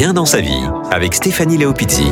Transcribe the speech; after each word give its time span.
bien 0.00 0.14
dans 0.14 0.24
sa 0.24 0.40
vie 0.40 0.62
avec 0.90 1.12
Stéphanie 1.12 1.58
Léopizzi. 1.58 2.06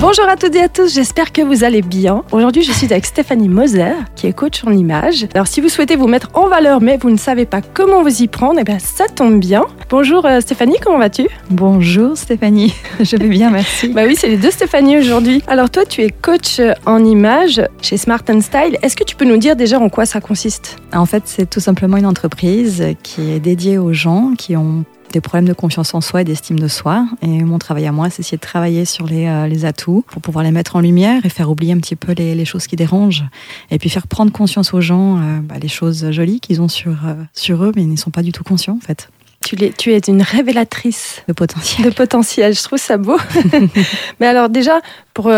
Bonjour 0.00 0.24
à 0.28 0.34
toutes 0.34 0.56
et 0.56 0.62
à 0.62 0.68
tous, 0.68 0.92
j'espère 0.92 1.30
que 1.30 1.42
vous 1.42 1.62
allez 1.62 1.80
bien. 1.80 2.24
Aujourd'hui, 2.32 2.64
je 2.64 2.72
suis 2.72 2.86
avec 2.92 3.06
Stéphanie 3.06 3.48
Moser, 3.48 3.92
qui 4.16 4.26
est 4.26 4.32
coach 4.32 4.64
en 4.66 4.72
image. 4.72 5.28
Alors, 5.32 5.46
si 5.46 5.60
vous 5.60 5.68
souhaitez 5.68 5.94
vous 5.94 6.08
mettre 6.08 6.28
en 6.34 6.48
valeur, 6.48 6.80
mais 6.80 6.96
vous 6.96 7.10
ne 7.10 7.16
savez 7.16 7.46
pas 7.46 7.60
comment 7.62 8.02
vous 8.02 8.20
y 8.20 8.26
prendre, 8.26 8.58
eh 8.58 8.64
bien, 8.64 8.80
ça 8.80 9.06
tombe 9.06 9.38
bien. 9.38 9.64
Bonjour 9.90 10.26
euh, 10.26 10.40
Stéphanie, 10.40 10.74
comment 10.84 10.98
vas-tu? 10.98 11.28
Bonjour 11.50 12.16
Stéphanie, 12.16 12.74
je 13.00 13.16
vais 13.16 13.28
bien, 13.28 13.50
merci. 13.50 13.90
Bah 13.90 14.02
oui, 14.04 14.16
c'est 14.18 14.28
les 14.28 14.36
deux 14.36 14.50
Stéphanie 14.50 14.98
aujourd'hui. 14.98 15.40
Alors, 15.46 15.70
toi, 15.70 15.84
tu 15.84 16.02
es 16.02 16.10
coach 16.10 16.60
en 16.84 17.04
image 17.04 17.62
chez 17.80 17.96
Smart 17.96 18.24
Style. 18.40 18.76
Est-ce 18.82 18.96
que 18.96 19.04
tu 19.04 19.14
peux 19.14 19.24
nous 19.24 19.36
dire 19.36 19.54
déjà 19.54 19.78
en 19.78 19.88
quoi 19.88 20.04
ça 20.04 20.20
consiste? 20.20 20.78
En 20.92 21.06
fait, 21.06 21.22
c'est 21.26 21.48
tout 21.48 21.60
simplement 21.60 21.96
une 21.96 22.06
entreprise 22.06 22.84
qui 23.04 23.30
est 23.30 23.38
dédiée 23.38 23.78
aux 23.78 23.92
gens 23.92 24.32
qui 24.36 24.56
ont 24.56 24.84
des 25.12 25.20
problèmes 25.20 25.48
de 25.48 25.52
confiance 25.52 25.94
en 25.94 26.00
soi 26.00 26.22
et 26.22 26.24
d'estime 26.24 26.58
de 26.58 26.68
soi. 26.68 27.06
Et 27.22 27.44
mon 27.44 27.58
travail 27.58 27.86
à 27.86 27.92
moi, 27.92 28.10
c'est 28.10 28.20
essayer 28.20 28.36
de 28.36 28.42
travailler 28.42 28.84
sur 28.84 29.06
les, 29.06 29.26
euh, 29.26 29.46
les, 29.46 29.64
atouts 29.64 30.04
pour 30.08 30.22
pouvoir 30.22 30.44
les 30.44 30.50
mettre 30.50 30.76
en 30.76 30.80
lumière 30.80 31.24
et 31.24 31.28
faire 31.28 31.50
oublier 31.50 31.72
un 31.72 31.78
petit 31.78 31.96
peu 31.96 32.12
les, 32.12 32.34
les 32.34 32.44
choses 32.44 32.66
qui 32.66 32.76
dérangent. 32.76 33.24
Et 33.70 33.78
puis 33.78 33.90
faire 33.90 34.06
prendre 34.06 34.32
conscience 34.32 34.74
aux 34.74 34.80
gens 34.80 35.16
euh, 35.16 35.38
bah, 35.42 35.56
les 35.60 35.68
choses 35.68 36.10
jolies 36.10 36.40
qu'ils 36.40 36.60
ont 36.60 36.68
sur, 36.68 36.92
euh, 37.06 37.14
sur 37.32 37.64
eux, 37.64 37.72
mais 37.74 37.82
ils 37.82 37.88
n'y 37.88 37.98
sont 37.98 38.10
pas 38.10 38.22
du 38.22 38.32
tout 38.32 38.44
conscients 38.44 38.76
en 38.76 38.84
fait. 38.84 39.10
Tu, 39.44 39.62
es, 39.62 39.70
tu 39.70 39.92
es 39.92 39.98
une 39.98 40.22
révélatrice 40.22 41.22
de 41.28 41.32
potentiel. 41.32 41.88
De 41.88 41.94
potentiel, 41.94 42.54
je 42.54 42.62
trouve 42.62 42.78
ça 42.78 42.96
beau. 42.96 43.16
mais 44.20 44.26
alors 44.26 44.48
déjà, 44.48 44.80
pour, 45.14 45.30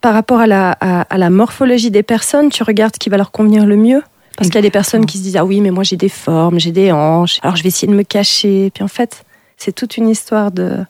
par 0.00 0.14
rapport 0.14 0.40
à 0.40 0.46
la, 0.46 0.76
à, 0.80 1.02
à 1.02 1.18
la 1.18 1.30
morphologie 1.30 1.90
des 1.90 2.02
personnes, 2.02 2.48
tu 2.48 2.62
regardes 2.62 2.94
ce 2.94 2.98
qui 2.98 3.10
va 3.10 3.16
leur 3.18 3.30
convenir 3.30 3.66
le 3.66 3.76
mieux? 3.76 4.02
Parce 4.36 4.48
qu'il 4.48 4.56
y 4.56 4.58
a 4.58 4.62
des 4.62 4.70
personnes 4.70 5.06
qui 5.06 5.18
se 5.18 5.22
disent 5.22 5.36
ah 5.36 5.44
oui 5.44 5.60
mais 5.60 5.70
moi 5.70 5.84
j'ai 5.84 5.96
des 5.96 6.08
formes, 6.08 6.58
j'ai 6.58 6.72
des 6.72 6.92
hanches, 6.92 7.38
alors 7.42 7.56
je 7.56 7.62
vais 7.62 7.68
essayer 7.68 7.90
de 7.90 7.96
me 7.96 8.02
cacher. 8.02 8.70
Puis 8.74 8.82
en 8.82 8.88
fait 8.88 9.24
c'est 9.56 9.74
toute 9.74 9.96
une 9.96 10.08
histoire 10.08 10.50
de 10.50 10.84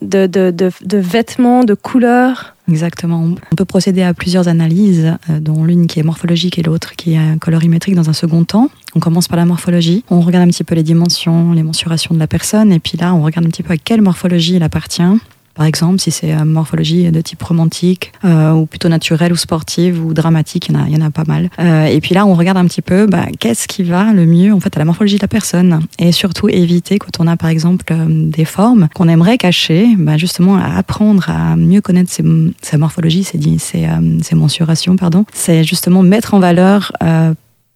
de, 0.00 0.26
de, 0.26 0.52
de, 0.52 0.96
vêtements, 0.98 1.64
de 1.64 1.74
couleurs. 1.74 2.54
Exactement. 2.68 3.34
On 3.50 3.56
peut 3.56 3.64
procéder 3.64 4.02
à 4.02 4.14
plusieurs 4.14 4.46
analyses, 4.46 5.16
euh, 5.28 5.40
dont 5.40 5.64
l'une 5.64 5.88
qui 5.88 5.98
est 5.98 6.02
morphologique 6.02 6.58
et 6.58 6.62
l'autre 6.62 6.94
qui 6.94 7.14
est 7.14 7.38
colorimétrique 7.40 7.94
dans 7.94 8.08
un 8.08 8.12
second 8.12 8.44
temps. 8.44 8.70
On 8.94 9.00
commence 9.00 9.26
par 9.28 9.38
la 9.38 9.44
morphologie. 9.44 10.04
On 10.10 10.20
regarde 10.20 10.46
un 10.46 10.50
petit 10.50 10.64
peu 10.64 10.74
les 10.74 10.82
dimensions, 10.82 11.52
les 11.52 11.62
mensurations 11.62 12.14
de 12.14 12.20
la 12.20 12.26
personne, 12.26 12.72
et 12.72 12.78
puis 12.78 12.96
là, 12.98 13.14
on 13.14 13.22
regarde 13.22 13.46
un 13.46 13.50
petit 13.50 13.62
peu 13.62 13.72
à 13.72 13.76
quelle 13.76 14.02
morphologie 14.02 14.54
il 14.56 14.62
appartient. 14.62 15.02
Par 15.58 15.66
exemple, 15.66 15.98
si 15.98 16.12
c'est 16.12 16.30
une 16.30 16.44
morphologie 16.44 17.10
de 17.10 17.20
type 17.20 17.42
romantique, 17.42 18.12
euh, 18.24 18.52
ou 18.52 18.66
plutôt 18.66 18.88
naturelle, 18.88 19.32
ou 19.32 19.36
sportive, 19.36 20.06
ou 20.06 20.14
dramatique, 20.14 20.68
il 20.68 20.76
y 20.94 20.96
en 20.96 21.00
a, 21.04 21.10
pas 21.10 21.24
mal. 21.26 21.50
Euh, 21.58 21.86
et 21.86 22.00
puis 22.00 22.14
là, 22.14 22.26
on 22.26 22.34
regarde 22.34 22.58
un 22.58 22.66
petit 22.66 22.80
peu 22.80 23.06
bah, 23.06 23.26
qu'est-ce 23.40 23.66
qui 23.66 23.82
va 23.82 24.12
le 24.12 24.24
mieux 24.24 24.54
en 24.54 24.60
fait 24.60 24.76
à 24.76 24.78
la 24.78 24.84
morphologie 24.84 25.16
de 25.16 25.22
la 25.22 25.26
personne. 25.26 25.80
Et 25.98 26.12
surtout 26.12 26.48
éviter, 26.48 27.00
quand 27.00 27.18
on 27.18 27.26
a 27.26 27.36
par 27.36 27.50
exemple 27.50 27.86
euh, 27.90 28.06
des 28.08 28.44
formes 28.44 28.86
qu'on 28.94 29.08
aimerait 29.08 29.36
cacher, 29.36 29.88
bah, 29.98 30.16
justement 30.16 30.58
à 30.58 30.76
apprendre 30.76 31.28
à 31.28 31.56
mieux 31.56 31.80
connaître 31.80 32.12
ses, 32.12 32.22
sa 32.62 32.78
morphologie, 32.78 33.24
ses, 33.24 33.40
ses, 33.58 33.88
ses 34.22 34.36
mensurations, 34.36 34.94
pardon. 34.94 35.24
C'est 35.32 35.64
justement 35.64 36.04
mettre 36.04 36.34
en 36.34 36.38
valeur 36.38 36.92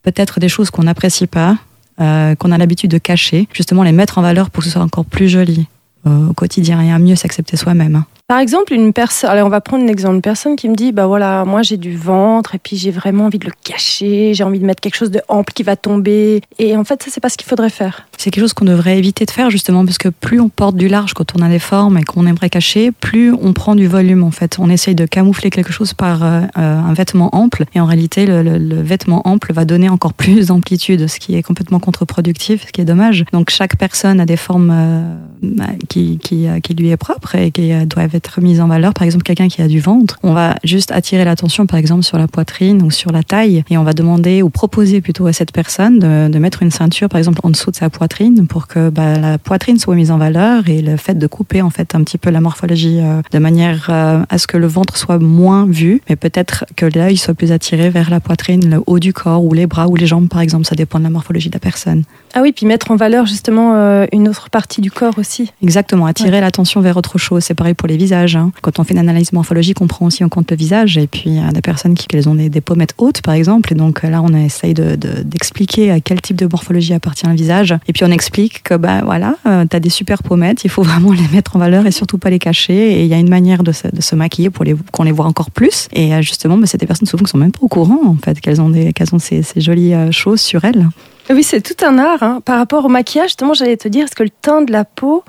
peut-être 0.04 0.38
des 0.38 0.48
choses 0.48 0.70
qu'on 0.70 0.84
n'apprécie 0.84 1.26
pas, 1.26 1.56
qu'on 1.98 2.52
a 2.52 2.58
l'habitude 2.58 2.92
de 2.92 2.98
cacher, 2.98 3.48
justement 3.52 3.82
les 3.82 3.90
mettre 3.90 4.18
en 4.18 4.22
valeur 4.22 4.50
pour 4.50 4.62
que 4.62 4.68
ce 4.68 4.72
soit 4.72 4.82
encore 4.82 5.04
plus 5.04 5.28
joli. 5.28 5.66
Euh, 6.06 6.28
au 6.28 6.32
quotidien 6.32 6.80
mieux 6.98 7.14
s'accepter 7.14 7.56
soi-même. 7.56 8.04
Par 8.28 8.38
exemple, 8.38 8.72
une 8.72 8.94
personne, 8.94 9.28
allez, 9.28 9.42
on 9.42 9.50
va 9.50 9.60
prendre 9.60 9.84
un 9.84 9.88
exemple, 9.88 10.14
une 10.14 10.22
personne 10.22 10.56
qui 10.56 10.68
me 10.68 10.74
dit, 10.74 10.92
bah 10.92 11.06
voilà, 11.06 11.44
moi 11.44 11.60
j'ai 11.62 11.76
du 11.76 11.94
ventre 11.94 12.54
et 12.54 12.58
puis 12.58 12.78
j'ai 12.78 12.90
vraiment 12.90 13.26
envie 13.26 13.38
de 13.38 13.44
le 13.44 13.52
cacher, 13.62 14.32
j'ai 14.32 14.42
envie 14.42 14.58
de 14.58 14.64
mettre 14.64 14.80
quelque 14.80 14.94
chose 14.94 15.10
de 15.10 15.20
ample 15.28 15.52
qui 15.52 15.62
va 15.62 15.76
tomber. 15.76 16.40
Et 16.58 16.74
en 16.74 16.84
fait, 16.84 17.02
ça 17.02 17.10
c'est 17.10 17.20
pas 17.20 17.28
ce 17.28 17.36
qu'il 17.36 17.46
faudrait 17.46 17.68
faire. 17.68 18.06
C'est 18.16 18.30
quelque 18.30 18.44
chose 18.44 18.54
qu'on 18.54 18.64
devrait 18.64 18.96
éviter 18.96 19.26
de 19.26 19.30
faire 19.30 19.50
justement 19.50 19.84
parce 19.84 19.98
que 19.98 20.08
plus 20.08 20.40
on 20.40 20.48
porte 20.48 20.76
du 20.76 20.88
large 20.88 21.12
quand 21.12 21.36
on 21.36 21.42
a 21.42 21.48
des 21.48 21.58
formes 21.58 21.98
et 21.98 22.04
qu'on 22.04 22.26
aimerait 22.26 22.48
cacher, 22.48 22.90
plus 22.92 23.34
on 23.34 23.52
prend 23.52 23.74
du 23.74 23.86
volume 23.86 24.22
en 24.22 24.30
fait. 24.30 24.58
On 24.58 24.70
essaye 24.70 24.94
de 24.94 25.04
camoufler 25.04 25.50
quelque 25.50 25.72
chose 25.72 25.92
par 25.92 26.22
euh, 26.22 26.40
euh, 26.56 26.78
un 26.78 26.94
vêtement 26.94 27.34
ample 27.34 27.64
et 27.74 27.80
en 27.80 27.86
réalité 27.86 28.24
le, 28.24 28.82
vêtement 28.82 29.28
ample 29.28 29.52
va 29.52 29.64
donner 29.64 29.88
encore 29.88 30.14
plus 30.14 30.46
d'amplitude, 30.46 31.06
ce 31.06 31.18
qui 31.18 31.34
est 31.34 31.42
complètement 31.42 31.80
contre-productif, 31.80 32.66
ce 32.66 32.72
qui 32.72 32.80
est 32.80 32.86
dommage. 32.86 33.24
Donc 33.32 33.50
chaque 33.50 33.76
personne 33.76 34.20
a 34.20 34.24
des 34.24 34.38
formes 34.38 34.72
euh, 34.72 35.14
bah, 35.42 35.66
qui, 35.88 36.18
qui, 36.18 36.46
qui, 36.62 36.74
lui 36.74 36.88
est 36.90 36.96
propre 36.96 37.34
et 37.34 37.50
qui 37.50 37.72
doivent 37.86 38.11
être 38.14 38.40
mise 38.40 38.60
en 38.60 38.68
valeur. 38.68 38.94
Par 38.94 39.04
exemple, 39.04 39.24
quelqu'un 39.24 39.48
qui 39.48 39.62
a 39.62 39.68
du 39.68 39.80
ventre, 39.80 40.18
on 40.22 40.32
va 40.32 40.56
juste 40.64 40.92
attirer 40.92 41.24
l'attention, 41.24 41.66
par 41.66 41.78
exemple, 41.78 42.02
sur 42.02 42.18
la 42.18 42.28
poitrine 42.28 42.82
ou 42.82 42.90
sur 42.90 43.12
la 43.12 43.22
taille, 43.22 43.64
et 43.70 43.78
on 43.78 43.84
va 43.84 43.92
demander 43.92 44.42
ou 44.42 44.50
proposer 44.50 45.00
plutôt 45.00 45.26
à 45.26 45.32
cette 45.32 45.52
personne 45.52 45.98
de, 45.98 46.38
mettre 46.42 46.62
une 46.62 46.72
ceinture, 46.72 47.08
par 47.08 47.18
exemple, 47.18 47.40
en 47.44 47.50
dessous 47.50 47.70
de 47.70 47.76
sa 47.76 47.88
poitrine, 47.88 48.46
pour 48.46 48.66
que 48.66 48.90
bah, 48.90 49.18
la 49.18 49.38
poitrine 49.38 49.78
soit 49.78 49.94
mise 49.94 50.10
en 50.10 50.18
valeur 50.18 50.68
et 50.68 50.82
le 50.82 50.96
fait 50.96 51.14
de 51.14 51.26
couper 51.26 51.62
en 51.62 51.70
fait 51.70 51.94
un 51.94 52.02
petit 52.02 52.18
peu 52.18 52.30
la 52.30 52.40
morphologie 52.40 52.98
euh, 53.00 53.22
de 53.30 53.38
manière 53.38 53.86
euh, 53.90 54.24
à 54.28 54.38
ce 54.38 54.48
que 54.48 54.56
le 54.56 54.66
ventre 54.66 54.96
soit 54.96 55.18
moins 55.18 55.66
vu, 55.66 56.02
mais 56.08 56.16
peut-être 56.16 56.64
que 56.76 56.86
l'œil 56.86 57.16
soit 57.16 57.34
plus 57.34 57.52
attiré 57.52 57.90
vers 57.90 58.10
la 58.10 58.18
poitrine, 58.18 58.68
le 58.68 58.82
haut 58.86 58.98
du 58.98 59.12
corps 59.12 59.44
ou 59.44 59.54
les 59.54 59.66
bras 59.66 59.86
ou 59.88 59.94
les 59.94 60.06
jambes, 60.06 60.28
par 60.28 60.40
exemple. 60.40 60.66
Ça 60.66 60.74
dépend 60.74 60.98
de 60.98 61.04
la 61.04 61.10
morphologie 61.10 61.48
de 61.48 61.54
la 61.54 61.60
personne. 61.60 62.02
Ah 62.34 62.40
oui, 62.40 62.52
puis 62.52 62.64
mettre 62.64 62.90
en 62.90 62.96
valeur 62.96 63.26
justement 63.26 63.74
euh, 63.74 64.06
une 64.12 64.28
autre 64.28 64.48
partie 64.48 64.80
du 64.80 64.90
corps 64.90 65.18
aussi. 65.18 65.52
Exactement, 65.62 66.06
attirer 66.06 66.40
l'attention 66.40 66.80
vers 66.80 66.96
autre 66.96 67.18
chose. 67.18 67.44
C'est 67.44 67.54
pareil 67.54 67.74
pour 67.74 67.88
les 67.88 67.96
visages. 67.96 68.36
Hein. 68.36 68.52
Quand 68.62 68.78
on 68.78 68.84
fait 68.84 68.94
une 68.94 69.00
analyse 69.00 69.32
morphologique, 69.32 69.80
on 69.80 69.86
prend 69.86 70.06
aussi 70.06 70.24
en 70.24 70.28
compte 70.30 70.50
le 70.50 70.56
visage. 70.56 70.96
Et 70.96 71.06
puis 71.06 71.24
il 71.26 71.34
y 71.34 71.40
a 71.40 71.50
des 71.52 71.60
personnes 71.60 71.94
qui 71.94 72.06
elles 72.12 72.28
ont 72.28 72.34
des, 72.34 72.60
pommettes 72.60 72.94
hautes, 72.98 73.20
par 73.22 73.34
exemple. 73.34 73.72
Et 73.72 73.76
donc 73.76 74.02
là, 74.02 74.22
on 74.22 74.34
essaye 74.34 74.74
d'expliquer 74.74 75.88
de, 75.88 75.92
à 75.92 76.00
quel 76.00 76.20
type 76.20 76.36
de 76.36 76.46
morphologie 76.46 76.94
appartient 76.94 77.26
un 77.26 77.34
visage. 77.34 77.74
Et 77.86 77.92
puis 77.92 78.04
on 78.04 78.10
explique 78.10 78.62
que 78.62 78.74
bah 78.74 79.02
voilà, 79.04 79.36
euh, 79.46 79.64
tu 79.68 79.76
as 79.76 79.80
des 79.80 79.90
super 79.90 80.22
pommettes, 80.22 80.64
il 80.64 80.70
faut 80.70 80.82
vraiment 80.92 81.12
les 81.12 81.28
mettre 81.32 81.56
en 81.56 81.58
valeur 81.58 81.86
et 81.86 81.90
surtout 81.90 82.18
pas 82.18 82.30
les 82.30 82.38
cacher. 82.38 83.00
Et 83.00 83.02
il 83.02 83.08
y 83.08 83.14
a 83.14 83.18
une 83.18 83.30
manière 83.30 83.62
de 83.62 83.72
se, 83.72 83.88
de 83.88 84.00
se 84.00 84.14
maquiller 84.14 84.50
pour 84.50 84.64
les, 84.64 84.74
qu'on 84.90 85.02
les 85.02 85.12
voit 85.12 85.26
encore 85.26 85.50
plus. 85.50 85.88
Et 85.92 86.14
euh, 86.14 86.22
justement, 86.22 86.56
bah, 86.56 86.66
c'est 86.66 86.78
des 86.78 86.86
personnes 86.86 87.08
souvent 87.08 87.24
qui 87.24 87.30
sont 87.30 87.38
même 87.38 87.52
pas 87.52 87.60
au 87.62 87.68
courant 87.68 88.00
en 88.06 88.16
fait 88.16 88.40
qu'elles 88.40 88.60
ont, 88.60 88.70
des, 88.70 88.92
qu'elles 88.92 89.14
ont 89.14 89.18
ces, 89.18 89.42
ces 89.42 89.60
jolies 89.60 89.94
choses 90.10 90.40
sur 90.40 90.64
elles. 90.64 90.88
Oui, 91.32 91.42
c'est 91.42 91.62
tout 91.62 91.84
un 91.84 91.98
art. 91.98 92.22
Hein. 92.22 92.40
Par 92.44 92.58
rapport 92.58 92.84
au 92.84 92.88
maquillage, 92.88 93.30
justement, 93.30 93.54
j'allais 93.54 93.78
te 93.78 93.88
dire, 93.88 94.04
est-ce 94.04 94.14
que 94.14 94.22
le 94.22 94.30
teint 94.30 94.60
de 94.60 94.70
la 94.70 94.84
peau 94.84 95.24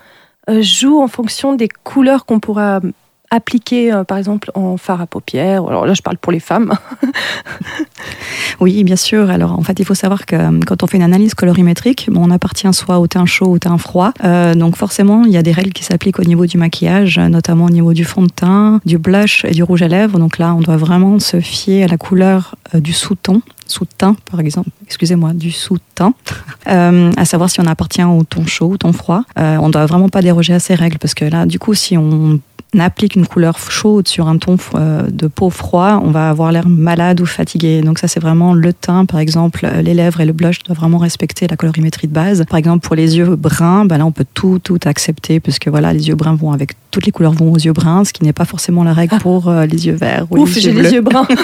euh, 0.50 0.62
joue 0.62 1.02
en 1.02 1.08
fonction 1.08 1.54
des 1.54 1.70
couleurs 1.70 2.26
qu'on 2.26 2.42
pourra 2.42 2.82
appliquer, 3.32 3.94
euh, 3.94 4.04
par 4.04 4.18
exemple, 4.18 4.52
en 4.54 4.76
fard 4.76 5.00
à 5.00 5.08
paupières? 5.08 5.66
Alors 5.66 5.86
là, 5.86 5.94
je 5.94 6.02
parle 6.02 6.18
pour 6.18 6.34
les 6.34 6.42
femmes. 6.42 6.74
oui, 8.60 8.84
bien 8.84 8.96
sûr. 8.96 9.30
Alors, 9.30 9.58
en 9.58 9.64
fait, 9.64 9.80
il 9.80 9.86
faut 9.86 9.94
savoir 9.94 10.26
que 10.26 10.36
euh, 10.36 10.60
quand 10.66 10.84
on 10.84 10.88
fait 10.88 10.98
une 10.98 11.04
analyse 11.04 11.34
colorimétrique, 11.34 12.10
bon, 12.12 12.28
on 12.28 12.32
appartient 12.32 12.72
soit 12.74 13.00
au 13.00 13.08
teint 13.08 13.26
chaud 13.26 13.48
au 13.48 13.60
teint 13.60 13.78
froid. 13.78 14.14
donc, 14.56 14.76
forcément, 14.76 15.24
il 15.26 15.32
y 15.32 15.38
a 15.38 15.44
des 15.44 15.52
règles 15.52 15.74
qui 15.74 15.84
s'appliquent 15.84 16.20
au 16.20 16.24
niveau 16.24 16.46
du 16.46 16.58
maquillage, 16.58 17.20
notamment 17.20 17.66
au 17.66 17.70
niveau 17.70 17.94
du 17.94 18.06
fond 18.06 18.24
de 18.24 18.30
teint, 18.30 18.80
du 18.86 18.98
blush 18.98 19.46
et 19.46 19.52
du 19.52 19.64
rouge 19.64 19.82
à 19.82 19.88
lèvres. 19.88 20.20
Donc 20.20 20.38
là, 20.38 20.54
on 20.56 20.62
doit 20.62 20.78
vraiment 20.78 21.20
se 21.20 21.40
fier 21.40 21.84
à 21.84 21.88
la 21.88 21.98
couleur 21.98 22.56
du 22.74 22.94
sous-ton 22.94 23.42
sous-teint, 23.68 24.16
par 24.30 24.40
exemple, 24.40 24.70
excusez-moi, 24.86 25.34
du 25.34 25.52
sous-teint, 25.52 26.14
euh, 26.68 27.12
à 27.18 27.26
savoir 27.26 27.50
si 27.50 27.60
on 27.62 27.66
appartient 27.66 28.04
au 28.04 28.24
ton 28.24 28.46
chaud 28.46 28.68
ou 28.68 28.78
ton 28.78 28.94
froid. 28.94 29.24
Euh, 29.38 29.58
on 29.58 29.68
ne 29.68 29.72
doit 29.72 29.86
vraiment 29.86 30.10
pas 30.10 30.22
déroger 30.22 30.54
à 30.54 30.60
ces 30.60 30.76
règles 30.76 30.98
parce 31.00 31.14
que 31.14 31.26
là, 31.26 31.46
du 31.46 31.60
coup, 31.60 31.74
si 31.74 31.98
on 31.98 32.40
applique 32.80 33.16
une 33.16 33.26
couleur 33.26 33.58
chaude 33.58 34.08
sur 34.08 34.28
un 34.28 34.38
ton 34.38 34.58
euh, 34.76 35.04
de 35.10 35.28
peau 35.28 35.50
froid, 35.50 36.02
on 36.04 36.12
va 36.12 36.30
avoir 36.30 36.52
l'air 36.52 36.68
malade 36.68 37.22
ou 37.22 37.26
fatigué. 37.26 37.82
Donc 37.82 38.00
ça, 38.00 38.08
c'est 38.08 38.20
vraiment 38.20 38.54
le 38.54 38.74
teint, 38.74 39.06
par 39.06 39.20
exemple, 39.20 39.68
les 39.82 39.94
lèvres 39.94 40.22
et 40.22 40.26
le 40.26 40.34
blush 40.34 40.64
doivent 40.64 40.78
vraiment 40.78 40.98
respecter 40.98 41.48
la 41.48 41.56
colorimétrie 41.56 42.08
de 42.08 42.14
base. 42.14 42.44
Par 42.50 42.58
exemple, 42.58 42.86
pour 42.86 42.96
les 42.96 43.18
yeux 43.18 43.36
bruns, 43.36 43.86
ben 43.86 43.98
là, 43.98 44.06
on 44.06 44.12
peut 44.12 44.26
tout, 44.34 44.60
tout 44.64 44.80
accepter 44.86 45.40
puisque 45.40 45.68
voilà, 45.68 45.94
les 45.94 46.08
yeux 46.08 46.16
bruns 46.16 46.36
vont 46.36 46.52
avec 46.52 46.74
toutes 46.92 47.06
les 47.06 47.12
couleurs 47.12 47.34
vont 47.34 47.52
aux 47.52 47.58
yeux 47.58 47.74
bruns, 47.74 48.06
ce 48.06 48.14
qui 48.14 48.24
n'est 48.24 48.34
pas 48.34 48.46
forcément 48.46 48.84
la 48.84 48.94
règle 48.94 49.18
pour 49.18 49.52
les 49.52 49.88
yeux 49.88 49.96
verts 49.96 50.26
ou 50.30 50.40
Ouf, 50.40 50.58
j'ai 50.58 50.72
les 50.72 50.94
yeux 50.94 51.02
bruns. 51.02 51.28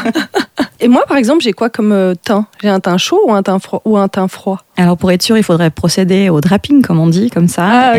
Et 0.82 0.88
moi, 0.88 1.04
par 1.08 1.18
exemple, 1.18 1.44
j'ai 1.44 1.52
quoi 1.52 1.70
comme 1.70 1.92
euh, 1.92 2.14
teint? 2.16 2.46
J'ai 2.62 2.70
un 2.70 2.80
teint 2.80 2.98
chaud 2.98 3.20
ou 3.28 3.34
un 3.34 3.44
teint 3.44 3.60
froid, 3.60 3.82
ou 3.84 3.98
un 3.98 4.08
teint 4.08 4.28
froid? 4.30 4.64
Alors, 4.80 4.98
pour 4.98 5.12
être 5.12 5.22
sûr, 5.22 5.38
il 5.38 5.44
faudrait 5.44 5.72
procéder 5.72 6.30
au 6.30 6.40
draping, 6.40 6.82
comme 6.82 7.00
on 7.00 7.08
dit, 7.08 7.30
comme 7.30 7.50
ça. 7.50 7.96
Ah, 7.96 7.98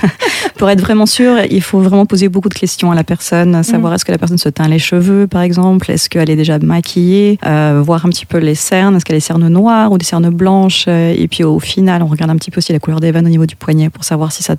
pour 0.56 0.68
être 0.68 0.80
vraiment 0.80 1.06
sûr, 1.06 1.36
il 1.50 1.62
faut 1.62 1.78
vraiment 1.78 2.04
poser 2.04 2.28
beaucoup 2.28 2.48
de 2.48 2.54
questions 2.54 2.90
à 2.90 2.96
la 2.96 3.04
personne, 3.04 3.62
savoir 3.62 3.92
mm. 3.92 3.94
est-ce 3.94 4.04
que 4.04 4.10
la 4.10 4.18
personne 4.18 4.38
se 4.38 4.48
teint 4.48 4.66
les 4.66 4.80
cheveux, 4.80 5.28
par 5.28 5.42
exemple, 5.42 5.88
est-ce 5.88 6.10
qu'elle 6.10 6.28
est 6.28 6.36
déjà 6.36 6.58
maquillée, 6.58 7.38
euh, 7.46 7.80
voir 7.84 8.04
un 8.06 8.08
petit 8.08 8.26
peu 8.26 8.38
les 8.38 8.56
cernes, 8.56 8.96
est-ce 8.96 9.04
qu'elle 9.04 9.14
a 9.14 9.18
des 9.18 9.24
cernes 9.24 9.46
noires 9.46 9.92
ou 9.92 9.98
des 9.98 10.04
cernes 10.04 10.30
blanches, 10.30 10.86
euh, 10.88 11.14
et 11.16 11.28
puis 11.28 11.44
au 11.44 11.60
final, 11.60 12.02
on 12.02 12.06
regarde 12.06 12.32
un 12.32 12.36
petit 12.36 12.50
peu 12.50 12.58
aussi 12.58 12.72
la 12.72 12.80
couleur 12.80 12.98
des 12.98 13.12
veines 13.12 13.26
au 13.26 13.30
niveau 13.30 13.46
du 13.46 13.54
poignet 13.54 13.88
pour 13.88 14.02
savoir 14.02 14.32
si 14.32 14.42
ça 14.42 14.56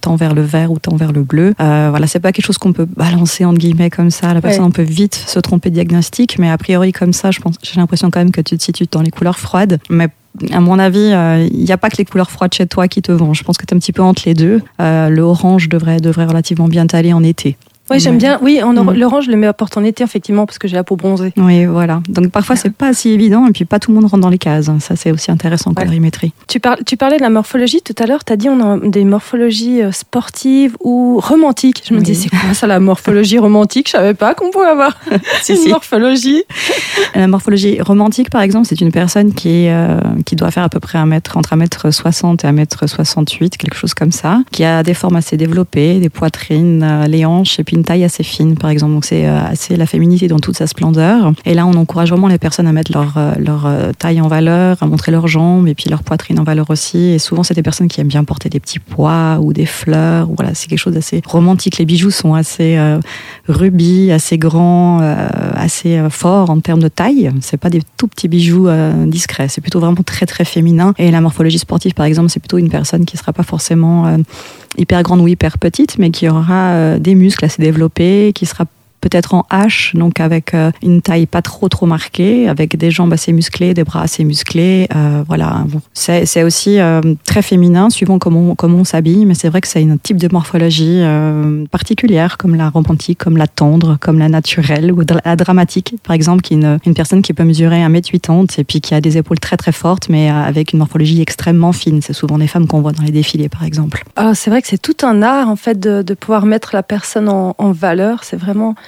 tend 0.00 0.16
vers 0.16 0.34
le 0.34 0.42
vert 0.42 0.72
ou 0.72 0.78
tend 0.78 0.96
vers 0.96 1.12
le 1.12 1.22
bleu. 1.22 1.52
voilà, 1.58 2.06
c'est 2.06 2.20
pas 2.20 2.32
quelque 2.32 2.46
chose 2.46 2.58
qu'on 2.58 2.72
peut 2.72 2.86
balancer 2.86 3.44
entre 3.44 3.58
guillemets 3.58 3.90
comme 3.90 4.10
ça. 4.10 4.32
La 4.32 4.40
personne 4.40 4.72
peut 4.72 4.82
vite 4.82 5.22
se 5.26 5.38
tromper 5.38 5.68
de 5.68 5.74
diagnostic, 5.74 6.38
mais 6.38 6.48
a 6.48 6.56
priori 6.56 6.92
comme 6.92 7.12
ça, 7.12 7.30
je 7.30 7.40
pense, 7.40 7.56
j'ai 7.62 7.78
l'impression 7.78 8.10
quand 8.10 8.20
même 8.20 8.32
que 8.32 8.40
tu 8.40 8.56
te 8.56 8.62
situes 8.62 8.86
dans 8.90 9.02
les 9.02 9.10
couleurs 9.10 9.38
froides. 9.38 9.78
Mais 9.90 10.08
à 10.52 10.60
mon 10.60 10.78
avis, 10.78 11.00
il 11.00 11.12
euh, 11.12 11.48
n'y 11.52 11.72
a 11.72 11.78
pas 11.78 11.90
que 11.90 11.96
les 11.96 12.04
couleurs 12.04 12.30
froides 12.30 12.54
chez 12.54 12.66
toi 12.66 12.88
qui 12.88 13.02
te 13.02 13.12
vont. 13.12 13.34
Je 13.34 13.42
pense 13.42 13.58
que 13.58 13.66
tu 13.66 13.74
es 13.74 13.76
un 13.76 13.80
petit 13.80 13.92
peu 13.92 14.02
entre 14.02 14.22
les 14.26 14.34
deux. 14.34 14.62
Euh, 14.80 15.08
le 15.08 15.22
orange 15.22 15.68
devrait, 15.68 15.98
devrait 15.98 16.26
relativement 16.26 16.68
bien 16.68 16.86
t'aller 16.86 17.12
en 17.12 17.22
été. 17.22 17.56
Oui, 17.90 17.98
j'aime 18.00 18.18
bien. 18.18 18.38
Oui, 18.42 18.62
en 18.62 18.76
or- 18.76 18.84
Mm. 18.84 18.94
l'orange, 18.94 19.24
je 19.26 19.30
le 19.30 19.36
mets 19.36 19.46
à 19.46 19.52
porte 19.52 19.76
en 19.76 19.84
été, 19.84 20.04
effectivement, 20.04 20.46
parce 20.46 20.58
que 20.58 20.68
j'ai 20.68 20.76
la 20.76 20.84
peau 20.84 20.96
bronzée. 20.96 21.32
Oui, 21.36 21.64
voilà. 21.66 22.00
Donc 22.08 22.28
parfois 22.30 22.56
c'est 22.56 22.72
pas 22.72 22.92
si 22.94 23.10
évident 23.10 23.46
et 23.46 23.52
puis 23.52 23.64
pas 23.64 23.78
tout 23.78 23.90
le 23.90 23.96
monde 24.00 24.04
rentre 24.10 24.18
dans 24.22 24.28
les 24.28 24.38
cases. 24.38 24.70
Ça 24.80 24.96
c'est 24.96 25.10
aussi 25.10 25.30
intéressant 25.30 25.70
Ouais. 25.70 25.76
colorimétrie. 25.82 26.32
Tu, 26.48 26.60
par- 26.60 26.76
tu 26.86 26.96
parlais 26.96 27.16
de 27.16 27.22
la 27.22 27.30
morphologie 27.30 27.82
tout 27.82 27.94
à 28.02 28.06
l'heure. 28.06 28.24
Tu 28.24 28.32
as 28.32 28.36
dit 28.36 28.48
on 28.48 28.60
a 28.60 28.78
des 28.78 29.04
morphologies 29.04 29.82
euh, 29.82 29.92
sportives 29.92 30.76
ou 30.80 31.18
romantiques. 31.20 31.82
Je 31.86 31.92
me 31.94 31.98
Oui. 31.98 32.04
disais, 32.04 32.28
c'est 32.30 32.36
quoi 32.36 32.54
ça, 32.54 32.66
la 32.66 32.80
morphologie 32.80 33.38
romantique? 33.38 33.86
Je 33.88 33.92
savais 33.92 34.14
pas 34.14 34.34
qu'on 34.34 34.50
pouvait 34.50 34.66
avoir 34.66 34.96
Si, 35.42 35.52
une 35.52 35.58
si. 35.58 35.68
morphologie. 35.70 36.44
La 37.14 37.26
morphologie 37.26 37.80
romantique, 37.80 38.30
par 38.30 38.42
exemple, 38.42 38.66
c'est 38.68 38.80
une 38.80 38.92
personne 38.92 39.32
qui, 39.34 39.66
euh, 39.68 39.98
qui 40.24 40.36
doit 40.36 40.50
faire 40.50 40.62
à 40.64 40.68
peu 40.68 40.80
près 40.80 40.98
un 40.98 41.06
mètre, 41.06 41.36
entre 41.36 41.54
1m60 41.54 42.44
et 42.44 42.48
1m68, 42.48 43.56
quelque 43.56 43.76
chose 43.76 43.94
comme 43.94 44.12
ça, 44.12 44.40
qui 44.52 44.64
a 44.64 44.82
des 44.82 44.94
formes 44.94 45.16
assez 45.16 45.36
développées, 45.36 45.98
des 45.98 46.08
poitrines, 46.08 46.82
euh, 46.82 47.06
les 47.06 47.24
hanches, 47.24 47.58
et 47.58 47.64
puis 47.64 47.79
taille 47.84 48.04
assez 48.04 48.22
fine, 48.22 48.56
par 48.56 48.70
exemple. 48.70 48.92
Donc 48.92 49.04
c'est 49.04 49.26
euh, 49.26 49.38
assez 49.44 49.76
la 49.76 49.86
féminité 49.86 50.28
dans 50.28 50.38
toute 50.38 50.56
sa 50.56 50.66
splendeur. 50.66 51.32
Et 51.44 51.54
là, 51.54 51.66
on 51.66 51.74
encourage 51.74 52.10
vraiment 52.10 52.28
les 52.28 52.38
personnes 52.38 52.66
à 52.66 52.72
mettre 52.72 52.92
leur, 52.92 53.14
euh, 53.16 53.32
leur 53.38 53.66
euh, 53.66 53.92
taille 53.98 54.20
en 54.20 54.28
valeur, 54.28 54.76
à 54.80 54.86
montrer 54.86 55.12
leurs 55.12 55.28
jambes, 55.28 55.68
et 55.68 55.74
puis 55.74 55.90
leur 55.90 56.02
poitrine 56.02 56.38
en 56.38 56.44
valeur 56.44 56.70
aussi. 56.70 56.98
Et 56.98 57.18
souvent, 57.18 57.42
c'est 57.42 57.54
des 57.54 57.62
personnes 57.62 57.88
qui 57.88 58.00
aiment 58.00 58.08
bien 58.08 58.24
porter 58.24 58.48
des 58.48 58.60
petits 58.60 58.78
pois 58.78 59.38
ou 59.40 59.52
des 59.52 59.66
fleurs. 59.66 60.28
Voilà, 60.36 60.54
c'est 60.54 60.68
quelque 60.68 60.78
chose 60.78 60.94
d'assez 60.94 61.22
romantique. 61.26 61.78
Les 61.78 61.84
bijoux 61.84 62.10
sont 62.10 62.34
assez 62.34 62.78
rubis, 63.48 64.10
assez 64.10 64.38
grands, 64.38 65.00
assez 65.54 66.00
forts 66.10 66.50
en 66.50 66.60
termes 66.60 66.82
de 66.82 66.88
taille. 66.88 67.30
C'est 67.40 67.56
pas 67.56 67.70
des 67.70 67.82
tout 67.96 68.08
petits 68.08 68.28
bijoux 68.28 68.68
discrets. 69.06 69.48
C'est 69.48 69.60
plutôt 69.60 69.80
vraiment 69.80 70.02
très 70.04 70.26
très 70.26 70.44
féminin. 70.44 70.94
Et 70.98 71.10
la 71.10 71.20
morphologie 71.20 71.58
sportive, 71.58 71.94
par 71.94 72.06
exemple, 72.06 72.30
c'est 72.30 72.40
plutôt 72.40 72.58
une 72.58 72.70
personne 72.70 73.04
qui 73.04 73.16
sera 73.16 73.32
pas 73.32 73.42
forcément 73.42 74.16
hyper 74.76 75.02
grande 75.02 75.20
ou 75.20 75.28
hyper 75.28 75.58
petite, 75.58 75.98
mais 75.98 76.10
qui 76.10 76.28
aura 76.28 76.98
des 76.98 77.14
muscles 77.14 77.44
assez 77.44 77.62
développés, 77.70 78.32
qui 78.34 78.46
sera 78.46 78.64
peut-être 79.00 79.34
en 79.34 79.46
H, 79.50 79.96
donc 79.96 80.20
avec 80.20 80.54
euh, 80.54 80.70
une 80.82 81.02
taille 81.02 81.26
pas 81.26 81.42
trop 81.42 81.68
trop 81.68 81.86
marquée, 81.86 82.48
avec 82.48 82.76
des 82.76 82.90
jambes 82.90 83.12
assez 83.12 83.32
musclées, 83.32 83.74
des 83.74 83.84
bras 83.84 84.02
assez 84.02 84.24
musclés. 84.24 84.86
euh, 84.94 85.22
voilà, 85.26 85.64
c'est 85.94 86.42
aussi 86.42 86.78
euh, 86.80 87.00
très 87.24 87.42
féminin, 87.42 87.90
suivant 87.90 88.18
comment 88.18 88.54
comment 88.54 88.78
on 88.78 88.84
s'habille, 88.84 89.26
mais 89.26 89.34
c'est 89.34 89.48
vrai 89.48 89.60
que 89.60 89.68
c'est 89.68 89.82
un 89.82 89.96
type 89.96 90.16
de 90.16 90.28
morphologie 90.32 91.00
euh, 91.00 91.64
particulière, 91.70 92.36
comme 92.38 92.54
la 92.54 92.68
romantique, 92.70 93.18
comme 93.18 93.36
la 93.36 93.46
tendre, 93.46 93.96
comme 94.00 94.18
la 94.18 94.28
naturelle 94.28 94.92
ou 94.92 95.02
la 95.24 95.36
dramatique, 95.36 95.94
par 96.02 96.14
exemple, 96.14 96.42
qui 96.42 96.54
est 96.54 96.56
une, 96.56 96.78
une 96.86 96.94
personne 96.94 97.22
qui 97.22 97.32
peut 97.32 97.44
mesurer 97.44 97.78
1m80 97.84 98.60
et 98.60 98.64
puis 98.64 98.80
qui 98.80 98.94
a 98.94 99.00
des 99.00 99.16
épaules 99.16 99.38
très 99.40 99.56
très 99.56 99.72
fortes, 99.72 100.08
mais 100.08 100.30
euh, 100.30 100.34
avec 100.34 100.72
une 100.72 100.78
morphologie 100.78 101.20
extrêmement 101.20 101.72
fine. 101.72 102.00
C'est 102.02 102.12
souvent 102.12 102.38
des 102.38 102.46
femmes 102.46 102.66
qu'on 102.66 102.80
voit 102.80 102.92
dans 102.92 103.02
les 103.02 103.10
défilés, 103.12 103.48
par 103.48 103.64
exemple. 103.64 104.04
Ah, 104.16 104.34
c'est 104.34 104.50
vrai 104.50 104.62
que 104.62 104.68
c'est 104.68 104.80
tout 104.80 104.96
un 105.06 105.22
art 105.22 105.48
en 105.48 105.56
fait 105.56 105.78
de, 105.78 106.02
de 106.02 106.14
pouvoir 106.14 106.46
mettre 106.46 106.70
la 106.74 106.82
personne 106.82 107.28
en, 107.28 107.54
en 107.58 107.72
valeur. 107.72 108.24
C'est 108.24 108.36
vraiment, 108.36 108.74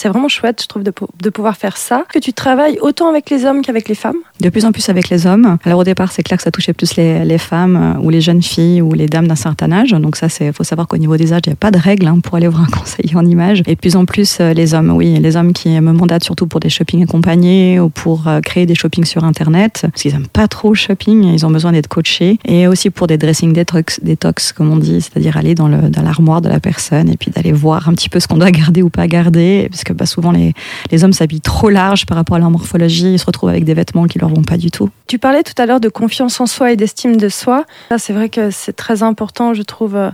c'est 0.00 0.08
vraiment 0.08 0.28
chouette, 0.28 0.62
je 0.62 0.66
trouve, 0.66 0.82
de, 0.82 0.94
de 1.22 1.28
pouvoir 1.28 1.56
faire 1.58 1.76
ça. 1.76 2.04
Que 2.10 2.18
tu 2.18 2.32
travailles 2.32 2.78
autant 2.80 3.10
avec 3.10 3.28
les 3.28 3.44
hommes 3.44 3.60
qu'avec 3.60 3.86
les 3.86 3.94
femmes? 3.94 4.16
De 4.40 4.48
plus 4.48 4.64
en 4.64 4.72
plus 4.72 4.88
avec 4.88 5.10
les 5.10 5.26
hommes. 5.26 5.58
Alors 5.64 5.80
au 5.80 5.84
départ, 5.84 6.10
c'est 6.10 6.22
clair 6.22 6.38
que 6.38 6.42
ça 6.42 6.50
touchait 6.50 6.72
plus 6.72 6.96
les, 6.96 7.22
les 7.22 7.36
femmes 7.36 7.76
euh, 7.76 8.02
ou 8.02 8.08
les 8.08 8.22
jeunes 8.22 8.42
filles 8.42 8.80
ou 8.80 8.94
les 8.94 9.08
dames 9.08 9.28
d'un 9.28 9.34
certain 9.34 9.70
âge. 9.70 9.90
Donc 9.90 10.16
ça, 10.16 10.30
c'est 10.30 10.54
faut 10.54 10.64
savoir 10.64 10.88
qu'au 10.88 10.96
niveau 10.96 11.18
des 11.18 11.34
âges, 11.34 11.42
il 11.44 11.50
n'y 11.50 11.52
a 11.52 11.56
pas 11.56 11.70
de 11.70 11.78
règle 11.78 12.06
hein, 12.06 12.18
pour 12.20 12.36
aller 12.36 12.48
voir 12.48 12.62
un 12.62 12.66
conseiller 12.78 13.14
en 13.14 13.26
image. 13.26 13.62
Et 13.66 13.74
de 13.74 13.78
plus 13.78 13.94
en 13.94 14.06
plus, 14.06 14.38
euh, 14.40 14.54
les 14.54 14.72
hommes, 14.72 14.90
oui, 14.90 15.18
les 15.18 15.36
hommes 15.36 15.52
qui 15.52 15.68
me 15.68 15.92
mandatent 15.92 16.24
surtout 16.24 16.46
pour 16.46 16.60
des 16.60 16.70
shoppings 16.70 17.02
accompagnés 17.02 17.78
ou 17.78 17.90
pour 17.90 18.26
euh, 18.26 18.40
créer 18.40 18.64
des 18.64 18.74
shoppings 18.74 19.04
sur 19.04 19.24
Internet, 19.24 19.80
parce 19.82 20.00
qu'ils 20.00 20.12
n'aiment 20.12 20.28
pas 20.28 20.48
trop 20.48 20.70
le 20.70 20.76
shopping, 20.76 21.24
ils 21.24 21.44
ont 21.44 21.50
besoin 21.50 21.72
d'être 21.72 21.88
coachés. 21.88 22.38
Et 22.46 22.66
aussi 22.66 22.88
pour 22.88 23.06
des 23.06 23.18
dressing 23.18 23.52
detox, 23.52 24.00
détox 24.02 24.52
comme 24.52 24.72
on 24.72 24.78
dit, 24.78 25.02
c'est-à-dire 25.02 25.36
aller 25.36 25.54
dans 25.54 25.68
le 25.68 25.90
dans 25.90 26.02
l'armoire 26.02 26.40
de 26.40 26.48
la 26.48 26.58
personne 26.58 27.10
et 27.10 27.18
puis 27.18 27.30
d'aller 27.30 27.52
voir 27.52 27.90
un 27.90 27.92
petit 27.92 28.08
peu 28.08 28.18
ce 28.18 28.26
qu'on 28.28 28.38
doit 28.38 28.50
garder 28.62 28.80
ou 28.80 28.88
pas 28.88 29.06
garder, 29.06 29.68
parce 29.70 29.84
que 29.84 29.89
bah, 29.92 30.06
souvent 30.06 30.32
les 30.32 30.54
les 30.90 31.04
hommes 31.04 31.12
s'habillent 31.12 31.40
trop 31.40 31.70
large 31.70 32.06
par 32.06 32.16
rapport 32.16 32.36
à 32.36 32.40
leur 32.40 32.50
morphologie, 32.50 33.12
ils 33.12 33.18
se 33.18 33.26
retrouvent 33.26 33.50
avec 33.50 33.64
des 33.64 33.74
vêtements 33.74 34.06
qui 34.06 34.18
leur 34.18 34.28
vont 34.28 34.42
pas 34.42 34.56
du 34.56 34.70
tout. 34.70 34.90
Tu 35.06 35.18
parlais 35.18 35.42
tout 35.42 35.60
à 35.60 35.66
l'heure 35.66 35.80
de 35.80 35.88
confiance 35.88 36.40
en 36.40 36.46
soi 36.46 36.72
et 36.72 36.76
d'estime 36.76 37.16
de 37.16 37.28
soi. 37.28 37.64
C'est 37.98 38.12
vrai 38.12 38.28
que 38.28 38.50
c'est 38.50 38.74
très 38.74 39.02
important, 39.02 39.54
je 39.54 39.62
trouve. 39.62 39.96
euh, 39.96 40.10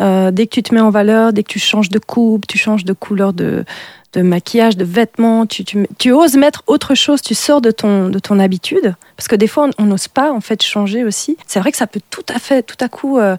euh, 0.00 0.30
dès 0.30 0.46
que 0.46 0.54
tu 0.54 0.62
te 0.62 0.74
mets 0.74 0.80
en 0.80 0.90
valeur, 0.90 1.32
dès 1.32 1.42
que 1.42 1.50
tu 1.50 1.58
changes 1.58 1.88
de 1.88 1.98
coupe, 1.98 2.46
tu 2.46 2.56
changes 2.56 2.84
de 2.84 2.92
couleur 2.92 3.32
de, 3.32 3.64
de 4.12 4.22
maquillage, 4.22 4.76
de 4.76 4.84
vêtements, 4.84 5.46
tu, 5.46 5.64
tu, 5.64 6.12
oses 6.12 6.36
mettre 6.36 6.62
autre 6.66 6.94
chose, 6.94 7.20
tu 7.20 7.34
sors 7.34 7.60
de 7.60 7.70
ton, 7.70 8.08
de 8.08 8.18
ton 8.18 8.38
habitude. 8.38 8.94
Parce 9.16 9.28
que 9.28 9.36
des 9.36 9.48
fois, 9.48 9.70
on 9.78 9.84
n'ose 9.84 10.08
pas 10.08 10.32
en 10.32 10.40
fait 10.40 10.62
changer 10.62 11.04
aussi. 11.04 11.36
C'est 11.46 11.58
vrai 11.58 11.72
que 11.72 11.78
ça 11.78 11.86
peut 11.86 12.00
tout 12.10 12.24
à 12.28 12.38
fait, 12.38 12.62
tout 12.62 12.76
à 12.80 12.88
coup, 12.88 13.18
euh, 13.18 13.36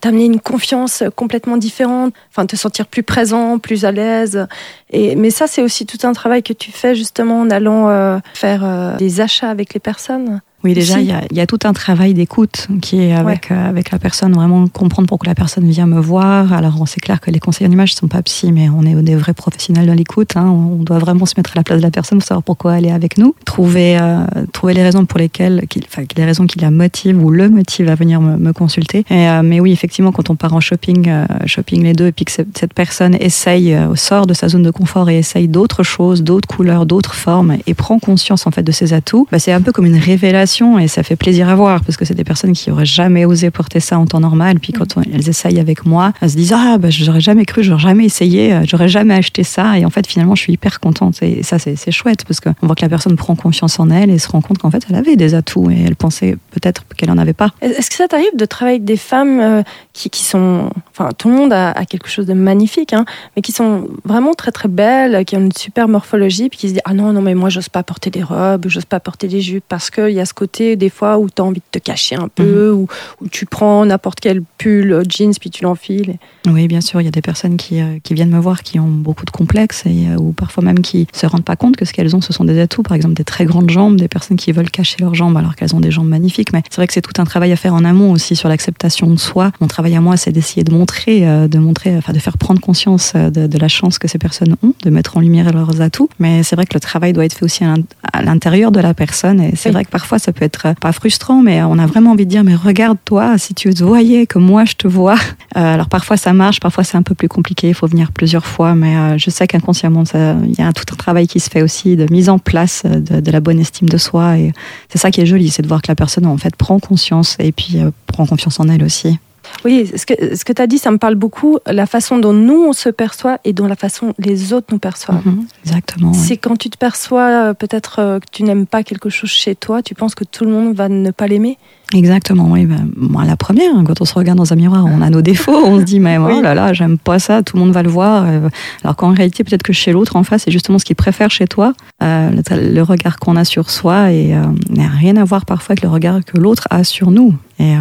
t'amener 0.00 0.24
une 0.24 0.40
confiance 0.40 1.04
complètement 1.14 1.58
différente, 1.58 2.14
enfin 2.30 2.46
te 2.46 2.56
sentir 2.56 2.86
plus 2.86 3.02
présent, 3.02 3.58
plus 3.58 3.84
à 3.84 3.92
l'aise. 3.92 4.46
Et 4.90 5.14
mais 5.16 5.30
ça, 5.30 5.46
c'est 5.46 5.62
aussi 5.62 5.84
tout 5.84 5.98
un 6.06 6.12
travail 6.12 6.42
que 6.42 6.54
tu 6.54 6.72
fais 6.72 6.94
justement 6.94 7.40
en 7.40 7.50
allant 7.50 7.90
euh, 7.90 8.18
faire 8.32 8.64
euh, 8.64 8.96
des 8.96 9.20
achats 9.20 9.50
avec 9.50 9.74
les 9.74 9.80
personnes. 9.80 10.40
Oui, 10.64 10.72
déjà, 10.72 10.98
il 10.98 11.06
y 11.06 11.12
a, 11.12 11.20
il 11.30 11.36
y 11.36 11.40
a 11.40 11.46
tout 11.46 11.58
un 11.64 11.74
travail 11.74 12.14
d'écoute 12.14 12.68
qui 12.80 12.98
est 12.98 13.12
avec, 13.12 13.50
euh, 13.50 13.68
avec 13.68 13.90
la 13.90 13.98
personne, 13.98 14.32
vraiment 14.32 14.66
comprendre 14.66 15.06
pourquoi 15.06 15.28
la 15.28 15.34
personne 15.34 15.68
vient 15.68 15.86
me 15.86 16.00
voir. 16.00 16.54
Alors, 16.54 16.82
c'est 16.86 17.00
clair 17.00 17.20
que 17.20 17.30
les 17.30 17.38
conseillers 17.38 17.68
en 17.68 17.72
image 17.72 17.92
ne 17.92 17.96
sont 17.96 18.08
pas 18.08 18.22
psy, 18.22 18.50
mais 18.50 18.70
on 18.70 18.82
est 18.82 18.94
des 19.02 19.14
vrais 19.14 19.34
professionnels 19.34 19.86
dans 19.86 19.92
l'écoute. 19.92 20.36
hein. 20.36 20.46
On 20.46 20.82
doit 20.82 20.98
vraiment 20.98 21.26
se 21.26 21.34
mettre 21.36 21.50
à 21.54 21.60
la 21.60 21.64
place 21.64 21.78
de 21.80 21.82
la 21.82 21.90
personne 21.90 22.18
pour 22.18 22.26
savoir 22.26 22.42
pourquoi 22.42 22.78
elle 22.78 22.86
est 22.86 22.92
avec 22.92 23.18
nous. 23.18 23.34
Trouver, 23.44 23.98
euh, 24.00 24.24
trouver 24.54 24.72
les 24.72 24.82
raisons 24.82 25.04
pour 25.04 25.18
lesquelles, 25.18 25.64
enfin, 25.86 26.02
les 26.16 26.24
raisons 26.24 26.46
qui 26.46 26.58
la 26.58 26.70
motivent 26.70 27.22
ou 27.22 27.28
le 27.30 27.50
motivent 27.50 27.90
à 27.90 27.94
venir 27.94 28.22
me, 28.22 28.38
me 28.38 28.52
consulter. 28.54 29.04
Et, 29.10 29.28
euh, 29.28 29.42
mais 29.44 29.60
oui, 29.60 29.70
effectivement, 29.70 30.12
quand 30.12 30.30
on 30.30 30.34
part 30.34 30.54
en 30.54 30.60
shopping, 30.60 31.10
shopping 31.44 31.82
les 31.82 31.92
deux, 31.92 32.06
et 32.06 32.12
puis 32.12 32.24
que 32.24 32.32
cette 32.32 32.72
personne 32.74 33.14
essaye, 33.20 33.76
sort 33.96 34.26
de 34.26 34.32
sa 34.32 34.48
zone 34.48 34.62
de 34.62 34.70
confort 34.70 35.10
et 35.10 35.18
essaye 35.18 35.46
d'autres 35.46 35.82
choses, 35.82 36.22
d'autres 36.22 36.48
couleurs, 36.48 36.86
d'autres 36.86 37.14
formes, 37.14 37.58
et 37.66 37.74
prend 37.74 37.98
conscience 37.98 38.46
en 38.46 38.50
fait 38.50 38.62
de 38.62 38.72
ses 38.72 38.94
atouts, 38.94 39.28
bah, 39.30 39.38
c'est 39.38 39.52
un 39.52 39.60
peu 39.60 39.70
comme 39.70 39.84
une 39.84 39.98
révélation 39.98 40.53
et 40.78 40.88
ça 40.88 41.02
fait 41.02 41.16
plaisir 41.16 41.48
à 41.48 41.54
voir 41.54 41.82
parce 41.82 41.96
que 41.96 42.04
c'est 42.04 42.14
des 42.14 42.24
personnes 42.24 42.52
qui 42.52 42.70
auraient 42.70 42.86
jamais 42.86 43.24
osé 43.24 43.50
porter 43.50 43.80
ça 43.80 43.98
en 43.98 44.06
temps 44.06 44.20
normal. 44.20 44.60
Puis 44.60 44.72
quand 44.72 44.96
elles 45.12 45.28
essayent 45.28 45.58
avec 45.58 45.84
moi, 45.84 46.12
elles 46.20 46.30
se 46.30 46.36
disent 46.36 46.52
ah 46.54 46.78
bah 46.78 46.90
j'aurais 46.90 47.20
jamais 47.20 47.44
cru, 47.44 47.64
j'aurais 47.64 47.82
jamais 47.82 48.04
essayé, 48.04 48.52
euh, 48.52 48.60
j'aurais 48.64 48.88
jamais 48.88 49.14
acheté 49.14 49.42
ça. 49.42 49.78
Et 49.78 49.84
en 49.84 49.90
fait 49.90 50.06
finalement 50.06 50.34
je 50.34 50.42
suis 50.42 50.52
hyper 50.52 50.78
contente 50.80 51.22
et 51.22 51.42
ça 51.42 51.58
c'est 51.58 51.90
chouette 51.90 52.24
parce 52.24 52.40
qu'on 52.40 52.54
voit 52.62 52.76
que 52.76 52.82
la 52.82 52.88
personne 52.88 53.16
prend 53.16 53.34
confiance 53.34 53.80
en 53.80 53.90
elle 53.90 54.10
et 54.10 54.18
se 54.18 54.28
rend 54.28 54.40
compte 54.40 54.58
qu'en 54.58 54.70
fait 54.70 54.84
elle 54.88 54.96
avait 54.96 55.16
des 55.16 55.34
atouts 55.34 55.70
et 55.70 55.82
elle 55.86 55.96
pensait 55.96 56.36
peut-être 56.52 56.84
qu'elle 56.96 57.10
en 57.10 57.18
avait 57.18 57.32
pas. 57.32 57.50
Est-ce 57.60 57.90
que 57.90 57.96
ça 57.96 58.06
t'arrive 58.06 58.36
de 58.36 58.44
travailler 58.44 58.76
avec 58.76 58.84
des 58.84 58.96
femmes 58.96 59.40
euh, 59.40 59.62
qui, 59.92 60.08
qui 60.10 60.24
sont, 60.24 60.70
enfin 60.92 61.10
tout 61.18 61.28
le 61.28 61.34
monde 61.34 61.52
a, 61.52 61.70
a 61.72 61.84
quelque 61.84 62.08
chose 62.08 62.26
de 62.26 62.34
magnifique, 62.34 62.92
hein, 62.92 63.04
mais 63.34 63.42
qui 63.42 63.52
sont 63.52 63.88
vraiment 64.04 64.34
très 64.34 64.52
très 64.52 64.68
belles, 64.68 65.24
qui 65.24 65.36
ont 65.36 65.40
une 65.40 65.52
super 65.52 65.88
morphologie, 65.88 66.48
puis 66.48 66.58
qui 66.58 66.68
se 66.68 66.72
disent 66.74 66.82
ah 66.84 66.94
non 66.94 67.12
non 67.12 67.22
mais 67.22 67.34
moi 67.34 67.48
j'ose 67.48 67.68
pas 67.68 67.82
porter 67.82 68.10
des 68.10 68.22
robes, 68.22 68.66
j'ose 68.68 68.84
pas 68.84 69.00
porter 69.00 69.26
des 69.26 69.40
jupes 69.40 69.64
parce 69.68 69.90
qu'il 69.90 70.10
y 70.10 70.20
a 70.20 70.26
ce 70.26 70.34
côté 70.34 70.43
des 70.60 70.90
fois 70.90 71.18
où 71.18 71.28
tu 71.28 71.40
as 71.42 71.44
envie 71.44 71.60
de 71.60 71.64
te 71.70 71.78
cacher 71.78 72.14
un 72.16 72.28
peu, 72.28 72.70
ou 72.70 72.86
où, 73.20 73.28
tu 73.28 73.46
prends 73.46 73.84
n'importe 73.84 74.20
quel 74.20 74.42
pull, 74.58 74.92
euh, 74.92 75.02
jeans, 75.08 75.32
puis 75.40 75.50
tu 75.50 75.64
l'enfiles. 75.64 76.16
Oui, 76.48 76.68
bien 76.68 76.80
sûr, 76.80 77.00
il 77.00 77.04
y 77.04 77.08
a 77.08 77.10
des 77.10 77.20
personnes 77.22 77.56
qui, 77.56 77.80
euh, 77.80 77.98
qui 78.02 78.14
viennent 78.14 78.30
me 78.30 78.38
voir 78.38 78.62
qui 78.62 78.78
ont 78.78 78.88
beaucoup 78.88 79.24
de 79.24 79.30
complexes 79.30 79.82
et, 79.86 80.08
euh, 80.08 80.16
ou 80.18 80.32
parfois 80.32 80.62
même 80.62 80.80
qui 80.80 81.06
se 81.12 81.26
rendent 81.26 81.44
pas 81.44 81.56
compte 81.56 81.76
que 81.76 81.84
ce 81.84 81.92
qu'elles 81.92 82.14
ont, 82.14 82.20
ce 82.20 82.32
sont 82.32 82.44
des 82.44 82.60
atouts. 82.60 82.82
Par 82.82 82.94
exemple, 82.94 83.14
des 83.14 83.24
très 83.24 83.44
grandes 83.44 83.70
jambes, 83.70 83.96
des 83.96 84.08
personnes 84.08 84.36
qui 84.36 84.52
veulent 84.52 84.70
cacher 84.70 84.96
leurs 85.00 85.14
jambes 85.14 85.36
alors 85.36 85.56
qu'elles 85.56 85.74
ont 85.74 85.80
des 85.80 85.90
jambes 85.90 86.08
magnifiques. 86.08 86.52
Mais 86.52 86.62
c'est 86.70 86.76
vrai 86.76 86.86
que 86.86 86.92
c'est 86.92 87.00
tout 87.02 87.20
un 87.20 87.24
travail 87.24 87.52
à 87.52 87.56
faire 87.56 87.74
en 87.74 87.84
amont 87.84 88.12
aussi 88.12 88.36
sur 88.36 88.48
l'acceptation 88.48 89.08
de 89.10 89.18
soi. 89.18 89.52
Mon 89.60 89.66
travail 89.66 89.96
à 89.96 90.00
moi, 90.00 90.16
c'est 90.16 90.32
d'essayer 90.32 90.64
de 90.64 90.72
montrer, 90.72 91.20
de 91.48 91.58
montrer, 91.58 91.96
enfin 91.96 92.12
de 92.12 92.18
faire 92.18 92.38
prendre 92.38 92.60
conscience 92.60 93.14
de, 93.14 93.46
de 93.46 93.58
la 93.58 93.68
chance 93.68 93.98
que 93.98 94.08
ces 94.08 94.18
personnes 94.18 94.56
ont, 94.62 94.74
de 94.82 94.90
mettre 94.90 95.16
en 95.16 95.20
lumière 95.20 95.52
leurs 95.52 95.80
atouts. 95.80 96.08
Mais 96.18 96.42
c'est 96.42 96.56
vrai 96.56 96.66
que 96.66 96.74
le 96.74 96.80
travail 96.80 97.12
doit 97.12 97.24
être 97.24 97.34
fait 97.34 97.44
aussi 97.44 97.64
à 97.64 97.68
l'in- 97.68 97.82
à 98.12 98.22
l'intérieur 98.22 98.70
de 98.72 98.80
la 98.80 98.94
personne. 98.94 99.40
Et 99.40 99.56
c'est 99.56 99.68
Oui. 99.70 99.74
vrai 99.74 99.84
que 99.84 99.90
parfois 99.90 100.18
ça 100.18 100.32
peut 100.34 100.44
être 100.44 100.74
pas 100.80 100.92
frustrant, 100.92 101.42
mais 101.42 101.62
on 101.62 101.78
a 101.78 101.86
vraiment 101.86 102.10
envie 102.10 102.26
de 102.26 102.30
dire, 102.30 102.44
mais 102.44 102.54
regarde-toi, 102.54 103.38
si 103.38 103.54
tu 103.54 103.72
te 103.72 103.82
voyais 103.82 104.26
comme 104.26 104.44
moi 104.44 104.64
je 104.64 104.74
te 104.74 104.88
vois. 104.88 105.16
Euh, 105.56 105.74
alors 105.74 105.88
parfois 105.88 106.16
ça 106.16 106.32
marche, 106.32 106.58
parfois 106.58 106.82
c'est 106.82 106.96
un 106.96 107.02
peu 107.02 107.14
plus 107.14 107.28
compliqué, 107.28 107.68
il 107.68 107.74
faut 107.74 107.86
venir 107.86 108.10
plusieurs 108.10 108.44
fois, 108.44 108.74
mais 108.74 108.96
euh, 108.96 109.18
je 109.18 109.30
sais 109.30 109.46
qu'inconsciemment, 109.46 110.02
il 110.12 110.58
y 110.58 110.62
a 110.62 110.72
tout 110.72 110.82
un 110.92 110.96
travail 110.96 111.28
qui 111.28 111.38
se 111.38 111.48
fait 111.48 111.62
aussi 111.62 111.94
de 111.94 112.08
mise 112.10 112.28
en 112.28 112.40
place 112.40 112.82
euh, 112.86 112.98
de, 112.98 113.30
la 113.30 113.38
bonne 113.38 113.60
estime 113.60 113.88
de 113.88 113.96
soi. 113.96 114.36
Et 114.36 114.52
c'est 114.88 114.98
ça 114.98 115.12
qui 115.12 115.20
est 115.20 115.26
joli, 115.26 115.50
c'est 115.50 115.62
de 115.62 115.68
voir 115.68 115.80
que 115.80 115.86
la 115.86 115.94
personne 115.94 116.26
en 116.26 116.36
fait 116.38 116.56
prend 116.56 116.80
conscience 116.80 117.36
et 117.38 117.52
puis 117.52 117.76
prend 118.08 118.26
confiance 118.26 118.58
en 118.58 118.68
elle 118.68 118.82
aussi. 118.82 119.16
Oui, 119.64 119.90
ce 119.96 120.06
que, 120.06 120.36
ce 120.36 120.44
que 120.44 120.52
tu 120.52 120.62
as 120.62 120.66
dit, 120.66 120.78
ça 120.78 120.90
me 120.90 120.98
parle 120.98 121.14
beaucoup, 121.14 121.58
la 121.66 121.86
façon 121.86 122.18
dont 122.18 122.32
nous 122.32 122.64
on 122.68 122.72
se 122.72 122.88
perçoit 122.88 123.38
et 123.44 123.52
dont 123.52 123.66
la 123.66 123.76
façon 123.76 124.14
les 124.18 124.52
autres 124.52 124.66
nous 124.72 124.78
perçoivent. 124.78 125.24
Mhm, 125.26 125.46
exactement. 125.64 126.12
C'est 126.12 126.36
quand 126.36 126.56
tu 126.56 126.70
te 126.70 126.78
perçois 126.78 127.28
euh, 127.50 127.54
peut-être 127.54 127.98
euh, 127.98 128.18
que 128.20 128.26
tu 128.30 128.42
n'aimes 128.42 128.66
pas 128.66 128.82
quelque 128.82 129.08
chose 129.10 129.30
chez 129.30 129.54
toi, 129.54 129.82
tu 129.82 129.94
penses 129.94 130.14
que 130.14 130.24
tout 130.24 130.44
le 130.44 130.50
monde 130.50 130.74
va 130.74 130.88
ne 130.88 131.10
pas 131.10 131.26
l'aimer. 131.26 131.58
Exactement, 131.92 132.48
oui. 132.50 132.64
Ben, 132.64 132.88
moi, 132.96 133.24
la 133.24 133.36
première, 133.36 133.76
hein, 133.76 133.84
quand 133.86 134.00
on 134.00 134.04
se 134.04 134.14
regarde 134.14 134.38
dans 134.38 134.52
un 134.52 134.56
miroir, 134.56 134.84
on 134.86 135.00
a 135.02 135.10
nos 135.10 135.22
défauts, 135.22 135.64
on 135.64 135.78
se 135.80 135.84
dit, 135.84 136.00
mais 136.00 136.18
oh 136.18 136.40
là 136.40 136.54
là, 136.54 136.72
j'aime 136.72 136.98
pas 136.98 137.18
ça, 137.18 137.42
tout 137.42 137.56
le 137.56 137.62
monde 137.62 137.72
va 137.72 137.82
le 137.82 137.90
voir. 137.90 138.24
Euh, 138.26 138.48
Alors 138.82 138.96
qu'en 138.96 139.12
réalité, 139.12 139.44
peut-être 139.44 139.62
que 139.62 139.72
chez 139.72 139.92
l'autre, 139.92 140.16
en 140.16 140.24
face, 140.24 140.42
c'est 140.44 140.50
justement 140.50 140.78
ce 140.78 140.84
qu'il 140.84 140.96
préfère 140.96 141.30
chez 141.30 141.46
toi, 141.46 141.72
euh, 142.02 142.30
le, 142.30 142.72
le 142.74 142.82
regard 142.82 143.18
qu'on 143.18 143.36
a 143.36 143.44
sur 143.44 143.70
soi, 143.70 144.10
et 144.12 144.34
euh, 144.34 144.42
n'a 144.70 144.88
rien 144.88 145.16
à 145.16 145.24
voir 145.24 145.44
parfois 145.44 145.72
avec 145.74 145.82
le 145.82 145.88
regard 145.90 146.24
que 146.24 146.38
l'autre 146.38 146.66
a 146.70 146.84
sur 146.84 147.10
nous. 147.10 147.34
Et, 147.58 147.76
euh, 147.76 147.78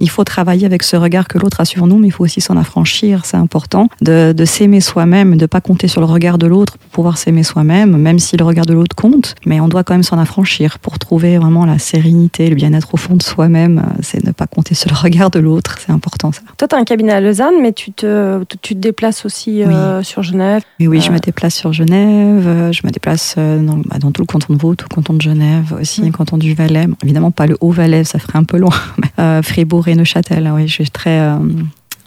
il 0.00 0.10
faut 0.10 0.24
travailler 0.24 0.66
avec 0.66 0.82
ce 0.82 0.96
regard 0.96 1.28
que 1.28 1.38
l'autre 1.38 1.60
a 1.60 1.64
sur 1.64 1.86
nous, 1.86 1.98
mais 1.98 2.08
il 2.08 2.10
faut 2.10 2.24
aussi 2.24 2.40
s'en 2.40 2.56
affranchir. 2.56 3.24
C'est 3.24 3.36
important 3.36 3.88
de, 4.00 4.32
de 4.32 4.44
s'aimer 4.44 4.80
soi-même, 4.80 5.36
de 5.36 5.46
pas 5.46 5.60
compter 5.60 5.88
sur 5.88 6.00
le 6.00 6.06
regard 6.06 6.38
de 6.38 6.46
l'autre 6.46 6.78
pour 6.78 6.90
pouvoir 6.90 7.18
s'aimer 7.18 7.42
soi-même, 7.42 7.96
même 7.96 8.18
si 8.18 8.36
le 8.36 8.44
regard 8.44 8.66
de 8.66 8.74
l'autre 8.74 8.96
compte. 8.96 9.34
Mais 9.46 9.60
on 9.60 9.68
doit 9.68 9.84
quand 9.84 9.94
même 9.94 10.02
s'en 10.02 10.18
affranchir 10.18 10.78
pour 10.78 10.98
trouver 10.98 11.38
vraiment 11.38 11.66
la 11.66 11.78
sérénité, 11.78 12.48
le 12.48 12.54
bien-être 12.54 12.94
au 12.94 12.96
fond 12.96 13.16
de 13.16 13.22
soi-même. 13.22 13.82
C'est 14.02 14.24
ne 14.24 14.32
pas 14.32 14.46
compter 14.46 14.74
sur 14.74 14.90
le 14.90 14.96
regard 14.96 15.30
de 15.30 15.38
l'autre. 15.38 15.76
C'est 15.84 15.92
important 15.92 16.32
ça. 16.32 16.42
Toi, 16.56 16.68
tu 16.68 16.74
as 16.74 16.78
un 16.78 16.84
cabinet 16.84 17.12
à 17.12 17.20
Lausanne, 17.20 17.54
mais 17.60 17.72
tu 17.72 17.92
te, 17.92 18.42
tu 18.62 18.74
te 18.74 18.80
déplaces 18.80 19.24
aussi 19.24 19.62
euh, 19.62 20.02
sur 20.02 20.22
Genève. 20.22 20.62
Oui, 20.80 21.00
je 21.00 21.10
me 21.10 21.18
déplace 21.18 21.54
sur 21.54 21.72
Genève. 21.72 22.72
Je 22.72 22.86
me 22.86 22.90
déplace 22.90 23.34
euh, 23.38 23.60
dans, 23.60 23.78
bah, 23.78 23.98
dans 23.98 24.12
tout 24.12 24.22
le 24.22 24.26
canton 24.26 24.54
de 24.54 24.58
Vaud, 24.58 24.74
tout 24.74 24.86
le 24.88 24.94
canton 24.94 25.14
de 25.14 25.22
Genève, 25.22 25.74
aussi 25.80 26.02
le 26.02 26.12
canton 26.12 26.36
du 26.36 26.54
Valais. 26.54 26.86
Évidemment, 27.02 27.30
pas 27.30 27.46
le 27.46 27.56
Haut-Valais, 27.60 28.04
ça 28.04 28.18
ferait 28.18 28.38
un 28.38 28.44
peu 28.44 28.58
loin. 28.58 28.74
Mais, 28.98 29.08
euh, 29.18 29.42
Fribourg 29.42 29.87
et 29.88 29.94
Neuchâtel, 29.94 30.50
oui, 30.54 30.68
je 30.68 30.72
suis 30.72 30.90
très 30.90 31.20
euh, 31.20 31.38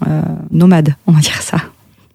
euh, 0.08 0.22
nomade, 0.52 0.96
on 1.08 1.12
va 1.12 1.20
dire 1.20 1.42
ça. 1.42 1.58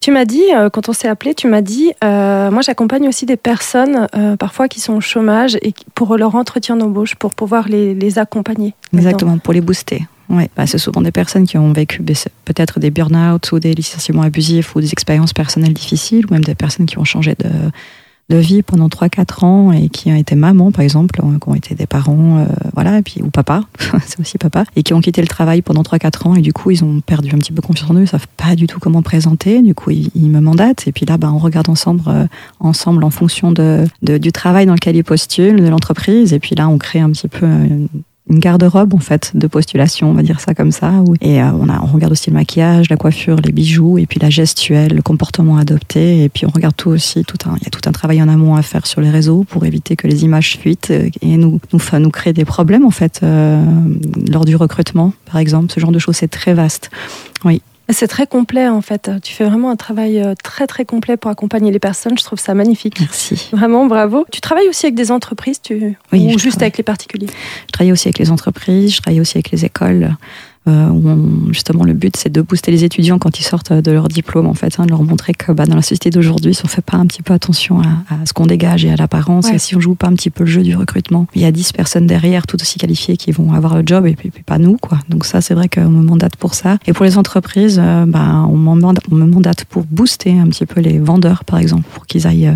Tu 0.00 0.12
m'as 0.12 0.24
dit, 0.24 0.44
euh, 0.54 0.70
quand 0.70 0.88
on 0.88 0.92
s'est 0.92 1.08
appelé, 1.08 1.34
tu 1.34 1.48
m'as 1.48 1.62
dit, 1.62 1.90
euh, 2.04 2.50
moi 2.52 2.62
j'accompagne 2.62 3.08
aussi 3.08 3.26
des 3.26 3.36
personnes 3.36 4.06
euh, 4.14 4.36
parfois 4.36 4.68
qui 4.68 4.78
sont 4.78 4.92
au 4.94 5.00
chômage 5.00 5.56
et 5.62 5.74
pour 5.94 6.16
leur 6.16 6.36
entretien 6.36 6.76
d'embauche, 6.76 7.16
pour 7.16 7.34
pouvoir 7.34 7.68
les, 7.68 7.92
les 7.94 8.18
accompagner. 8.18 8.74
Exactement, 8.94 9.38
pour 9.38 9.52
les 9.52 9.60
booster. 9.60 10.06
Ouais. 10.28 10.48
Bah, 10.56 10.66
c'est 10.66 10.78
souvent 10.78 11.00
des 11.00 11.12
personnes 11.12 11.46
qui 11.46 11.58
ont 11.58 11.72
vécu 11.72 12.02
peut-être 12.44 12.78
des 12.78 12.90
burn-out 12.90 13.50
ou 13.52 13.58
des 13.58 13.74
licenciements 13.74 14.22
abusifs 14.22 14.76
ou 14.76 14.80
des 14.80 14.92
expériences 14.92 15.32
personnelles 15.32 15.74
difficiles 15.74 16.26
ou 16.26 16.32
même 16.32 16.44
des 16.44 16.54
personnes 16.54 16.86
qui 16.86 16.98
ont 16.98 17.04
changé 17.04 17.34
de, 17.38 17.48
de 18.28 18.36
vie 18.36 18.62
pendant 18.62 18.88
3-4 18.88 19.44
ans 19.44 19.72
et 19.72 19.88
qui 19.88 20.10
ont 20.10 20.16
été 20.16 20.34
mamans 20.34 20.72
par 20.72 20.82
exemple, 20.82 21.20
euh, 21.22 21.38
qui 21.38 21.48
ont 21.48 21.54
été 21.54 21.74
des 21.74 21.86
parents, 21.86 22.38
euh, 22.38 22.46
voilà, 22.74 22.98
et 22.98 23.02
puis, 23.02 23.22
ou 23.22 23.30
papa, 23.30 23.62
c'est 24.06 24.18
aussi 24.20 24.38
papa, 24.38 24.64
et 24.74 24.82
qui 24.82 24.94
ont 24.94 25.00
quitté 25.00 25.20
le 25.20 25.28
travail 25.28 25.62
pendant 25.62 25.82
3-4 25.82 26.28
ans 26.28 26.34
et 26.34 26.40
du 26.40 26.52
coup 26.52 26.70
ils 26.70 26.84
ont 26.84 27.00
perdu 27.00 27.30
un 27.32 27.38
petit 27.38 27.52
peu 27.52 27.62
confiance 27.62 27.90
en 27.90 27.94
eux, 27.94 28.02
ils 28.02 28.08
savent 28.08 28.26
pas 28.36 28.56
du 28.56 28.66
tout 28.66 28.80
comment 28.80 29.02
présenter, 29.02 29.62
du 29.62 29.74
coup 29.74 29.90
ils, 29.90 30.30
me 30.30 30.40
mandatent 30.40 30.88
et 30.88 30.92
puis 30.92 31.06
là 31.06 31.18
bah, 31.18 31.30
on 31.32 31.38
regarde 31.38 31.68
ensemble, 31.68 32.02
euh, 32.08 32.26
ensemble 32.58 33.04
en 33.04 33.10
fonction 33.10 33.52
de, 33.52 33.86
du 34.02 34.32
travail 34.32 34.66
dans 34.66 34.74
lequel 34.74 34.96
ils 34.96 35.04
postulent, 35.04 35.62
de 35.62 35.68
l'entreprise 35.68 36.32
et 36.32 36.40
puis 36.40 36.56
là 36.56 36.68
on 36.68 36.78
crée 36.78 37.00
un 37.00 37.10
petit 37.10 37.28
peu 37.28 37.46
une, 37.46 37.88
une 38.28 38.38
garde-robe 38.38 38.94
en 38.94 38.98
fait 38.98 39.32
de 39.34 39.46
postulation, 39.46 40.10
on 40.10 40.14
va 40.14 40.22
dire 40.22 40.40
ça 40.40 40.54
comme 40.54 40.72
ça. 40.72 40.92
Et 41.20 41.40
euh, 41.40 41.50
on, 41.52 41.68
a, 41.68 41.80
on 41.80 41.86
regarde 41.86 42.12
aussi 42.12 42.30
le 42.30 42.34
maquillage, 42.34 42.90
la 42.90 42.96
coiffure, 42.96 43.36
les 43.36 43.52
bijoux, 43.52 43.98
et 43.98 44.06
puis 44.06 44.18
la 44.20 44.30
gestuelle, 44.30 44.94
le 44.94 45.02
comportement 45.02 45.58
adopté. 45.58 46.24
Et 46.24 46.28
puis 46.28 46.46
on 46.46 46.50
regarde 46.50 46.74
tout 46.76 46.90
aussi. 46.90 47.24
Tout 47.24 47.48
un, 47.48 47.56
il 47.60 47.64
y 47.64 47.66
a 47.66 47.70
tout 47.70 47.88
un 47.88 47.92
travail 47.92 48.20
en 48.22 48.28
amont 48.28 48.56
à 48.56 48.62
faire 48.62 48.86
sur 48.86 49.00
les 49.00 49.10
réseaux 49.10 49.44
pour 49.44 49.64
éviter 49.64 49.96
que 49.96 50.08
les 50.08 50.24
images 50.24 50.58
fuitent 50.58 50.90
euh, 50.90 51.08
et 51.22 51.36
nous 51.36 51.60
nous, 51.72 51.80
nous 52.00 52.32
des 52.32 52.44
problèmes 52.44 52.84
en 52.84 52.90
fait 52.90 53.20
euh, 53.22 53.62
lors 54.30 54.44
du 54.44 54.56
recrutement, 54.56 55.12
par 55.26 55.38
exemple. 55.38 55.72
Ce 55.72 55.78
genre 55.78 55.92
de 55.92 55.98
choses 55.98 56.16
c'est 56.16 56.28
très 56.28 56.54
vaste. 56.54 56.90
C'est 57.88 58.08
très 58.08 58.26
complet 58.26 58.68
en 58.68 58.82
fait. 58.82 59.10
Tu 59.22 59.32
fais 59.32 59.44
vraiment 59.44 59.70
un 59.70 59.76
travail 59.76 60.20
euh, 60.20 60.34
très 60.42 60.66
très 60.66 60.84
complet 60.84 61.16
pour 61.16 61.30
accompagner 61.30 61.70
les 61.70 61.78
personnes. 61.78 62.18
Je 62.18 62.24
trouve 62.24 62.38
ça 62.38 62.54
magnifique. 62.54 63.00
Merci. 63.00 63.48
Vraiment, 63.52 63.86
bravo. 63.86 64.26
Tu 64.32 64.40
travailles 64.40 64.68
aussi 64.68 64.86
avec 64.86 64.96
des 64.96 65.12
entreprises 65.12 65.60
tu... 65.62 65.96
Oui, 66.12 66.26
ou 66.26 66.30
juste 66.30 66.42
travaille. 66.42 66.64
avec 66.64 66.78
les 66.78 66.84
particuliers? 66.84 67.28
Je 67.66 67.72
travaille 67.72 67.92
aussi 67.92 68.08
avec 68.08 68.18
les 68.18 68.30
entreprises, 68.30 68.96
je 68.96 69.02
travaille 69.02 69.20
aussi 69.20 69.36
avec 69.36 69.50
les 69.50 69.64
écoles. 69.64 70.16
Euh, 70.68 70.88
on- 70.90 71.52
justement, 71.52 71.84
le 71.84 71.92
but, 71.92 72.16
c'est 72.16 72.30
de 72.32 72.40
booster 72.42 72.70
les 72.70 72.84
étudiants 72.84 73.18
quand 73.18 73.38
ils 73.38 73.44
sortent 73.44 73.72
de 73.72 73.90
leur 73.92 74.08
diplôme, 74.08 74.46
en 74.46 74.54
fait, 74.54 74.74
hein, 74.78 74.84
de 74.86 74.90
leur 74.90 75.02
montrer 75.02 75.32
que 75.34 75.52
bah, 75.52 75.66
dans 75.66 75.76
la 75.76 75.82
société 75.82 76.10
d'aujourd'hui, 76.10 76.54
si 76.54 76.62
on 76.64 76.68
fait 76.68 76.82
pas 76.84 76.96
un 76.96 77.06
petit 77.06 77.22
peu 77.22 77.32
attention 77.34 77.80
à, 77.80 77.84
à 78.14 78.26
ce 78.26 78.32
qu'on 78.32 78.46
dégage 78.46 78.84
et 78.84 78.90
à 78.90 78.96
l'apparence, 78.96 79.46
Ouais. 79.46 79.56
et 79.56 79.58
si 79.58 79.76
on 79.76 79.80
joue 79.80 79.94
pas 79.94 80.06
un 80.08 80.14
petit 80.14 80.30
peu 80.30 80.44
le 80.44 80.50
jeu 80.50 80.62
du 80.62 80.74
recrutement, 80.76 81.26
il 81.34 81.42
y 81.42 81.44
a 81.44 81.52
10 81.52 81.72
personnes 81.72 82.06
derrière, 82.06 82.46
tout 82.46 82.60
aussi 82.60 82.78
qualifiées, 82.78 83.16
qui 83.16 83.32
vont 83.32 83.52
avoir 83.52 83.76
le 83.76 83.82
job, 83.86 84.06
et 84.06 84.14
puis, 84.16 84.30
puis 84.30 84.42
pas 84.42 84.58
nous, 84.58 84.76
quoi. 84.76 84.98
Donc 85.08 85.24
ça, 85.24 85.40
c'est 85.40 85.54
vrai 85.54 85.68
qu'on 85.68 85.88
me 85.88 86.02
mandate 86.04 86.36
pour 86.36 86.54
ça. 86.54 86.78
Et 86.86 86.92
pour 86.92 87.04
les 87.04 87.18
entreprises, 87.18 87.80
euh, 87.82 88.04
bah, 88.06 88.44
on, 88.48 88.56
me 88.56 89.26
mandate 89.26 89.64
pour 89.66 89.84
booster 89.84 90.38
un 90.38 90.46
petit 90.48 90.66
peu 90.66 90.80
les 90.80 90.98
vendeurs, 90.98 91.44
par 91.44 91.58
exemple, 91.58 91.84
pour 91.94 92.06
qu'ils 92.06 92.26
aillent 92.26 92.48
euh, 92.48 92.54